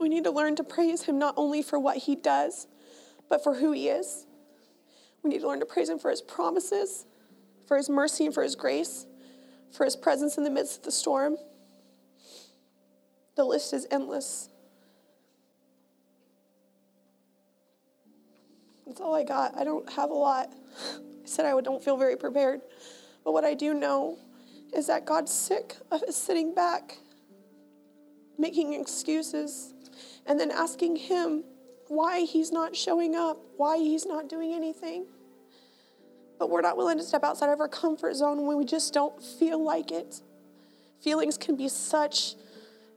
We 0.00 0.08
need 0.08 0.24
to 0.24 0.30
learn 0.30 0.56
to 0.56 0.64
praise 0.64 1.02
Him 1.02 1.18
not 1.18 1.34
only 1.36 1.60
for 1.60 1.78
what 1.78 1.98
He 1.98 2.16
does, 2.16 2.68
but 3.28 3.44
for 3.44 3.56
who 3.56 3.72
He 3.72 3.90
is. 3.90 4.26
We 5.22 5.28
need 5.28 5.42
to 5.42 5.48
learn 5.48 5.60
to 5.60 5.66
praise 5.66 5.90
Him 5.90 5.98
for 5.98 6.10
His 6.10 6.22
promises, 6.22 7.04
for 7.68 7.76
His 7.76 7.90
mercy, 7.90 8.24
and 8.24 8.32
for 8.32 8.42
His 8.42 8.56
grace, 8.56 9.04
for 9.70 9.84
His 9.84 9.96
presence 9.96 10.38
in 10.38 10.44
the 10.44 10.50
midst 10.50 10.78
of 10.78 10.84
the 10.84 10.92
storm. 10.92 11.36
The 13.34 13.44
list 13.44 13.72
is 13.72 13.86
endless. 13.90 14.50
That's 18.86 19.00
all 19.00 19.14
I 19.14 19.24
got. 19.24 19.56
I 19.56 19.64
don't 19.64 19.90
have 19.92 20.10
a 20.10 20.14
lot. 20.14 20.52
I 20.90 20.98
said 21.24 21.46
I 21.46 21.58
don't 21.60 21.82
feel 21.82 21.96
very 21.96 22.16
prepared. 22.16 22.60
But 23.24 23.32
what 23.32 23.44
I 23.44 23.54
do 23.54 23.72
know 23.72 24.18
is 24.74 24.86
that 24.88 25.06
God's 25.06 25.32
sick 25.32 25.76
of 25.90 26.02
us 26.02 26.16
sitting 26.16 26.54
back, 26.54 26.98
making 28.38 28.74
excuses, 28.74 29.72
and 30.26 30.38
then 30.38 30.50
asking 30.50 30.96
Him 30.96 31.44
why 31.88 32.20
He's 32.20 32.52
not 32.52 32.76
showing 32.76 33.14
up, 33.14 33.38
why 33.56 33.78
He's 33.78 34.04
not 34.04 34.28
doing 34.28 34.52
anything. 34.52 35.06
But 36.38 36.50
we're 36.50 36.60
not 36.60 36.76
willing 36.76 36.98
to 36.98 37.04
step 37.04 37.22
outside 37.22 37.50
of 37.50 37.60
our 37.60 37.68
comfort 37.68 38.14
zone 38.14 38.46
when 38.46 38.58
we 38.58 38.64
just 38.64 38.92
don't 38.92 39.22
feel 39.22 39.62
like 39.62 39.90
it. 39.90 40.20
Feelings 41.00 41.38
can 41.38 41.56
be 41.56 41.68
such 41.68 42.34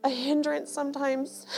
a 0.06 0.08
hindrance 0.08 0.72
sometimes. 0.72 1.46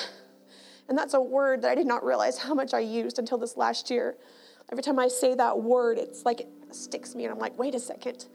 And 0.88 0.96
that's 0.96 1.12
a 1.12 1.20
word 1.20 1.60
that 1.62 1.70
I 1.70 1.74
did 1.74 1.86
not 1.86 2.02
realize 2.02 2.38
how 2.38 2.54
much 2.54 2.72
I 2.72 2.78
used 2.78 3.18
until 3.18 3.36
this 3.36 3.58
last 3.58 3.90
year. 3.90 4.16
Every 4.72 4.82
time 4.82 4.98
I 4.98 5.08
say 5.08 5.34
that 5.34 5.60
word, 5.60 5.98
it's 5.98 6.24
like 6.24 6.40
it 6.40 6.48
sticks 6.70 7.14
me, 7.14 7.24
and 7.24 7.32
I'm 7.32 7.38
like, 7.38 7.58
wait 7.58 7.74
a 7.74 7.78
second. 7.78 8.26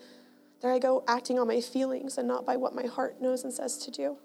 There 0.61 0.71
I 0.71 0.77
go, 0.77 1.03
acting 1.07 1.39
on 1.39 1.47
my 1.47 1.59
feelings 1.59 2.17
and 2.17 2.27
not 2.27 2.45
by 2.45 2.55
what 2.55 2.75
my 2.75 2.85
heart 2.85 3.19
knows 3.19 3.43
and 3.43 3.51
says 3.51 3.77
to 3.79 3.91
do. 3.91 4.17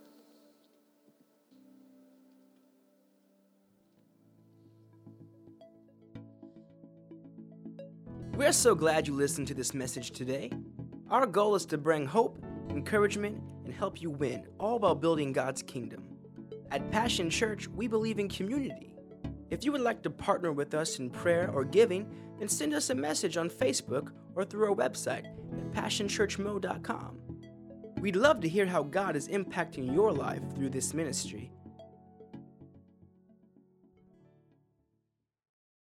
We're 8.35 8.53
so 8.53 8.74
glad 8.74 9.09
you 9.09 9.14
listened 9.14 9.48
to 9.48 9.55
this 9.55 9.74
message 9.74 10.12
today. 10.12 10.53
Our 11.11 11.27
goal 11.27 11.55
is 11.57 11.66
to 11.66 11.79
bring 11.79 12.07
hope, 12.07 12.38
encouragement, 12.68 13.40
and 13.69 13.77
help 13.77 14.01
you 14.01 14.09
win, 14.09 14.47
all 14.59 14.79
while 14.79 14.95
building 14.95 15.31
God's 15.31 15.63
kingdom. 15.63 16.03
At 16.71 16.91
Passion 16.91 17.29
Church, 17.29 17.69
we 17.69 17.87
believe 17.87 18.19
in 18.19 18.27
community. 18.27 18.95
If 19.51 19.63
you 19.63 19.73
would 19.73 19.83
like 19.83 20.03
to 20.05 20.11
partner 20.11 20.53
with 20.53 20.73
us 20.73 20.99
in 20.99 21.11
prayer 21.11 21.51
or 21.53 21.65
giving, 21.65 22.11
then 22.39 22.49
send 22.49 22.73
us 22.73 22.89
a 22.89 22.95
message 22.95 23.37
on 23.37 23.51
Facebook 23.51 24.13
or 24.35 24.47
through 24.47 24.71
our 24.71 24.75
website 24.75 25.27
at 25.27 25.73
passionchurchmo.com. 25.73 27.19
We'd 28.01 28.17
love 28.17 28.41
to 28.41 28.49
hear 28.49 28.65
how 28.65 28.85
God 28.85 29.17
is 29.17 29.29
impacting 29.29 29.93
your 29.93 30.13
life 30.13 30.41
through 30.55 30.71
this 30.71 30.95
ministry 30.95 31.53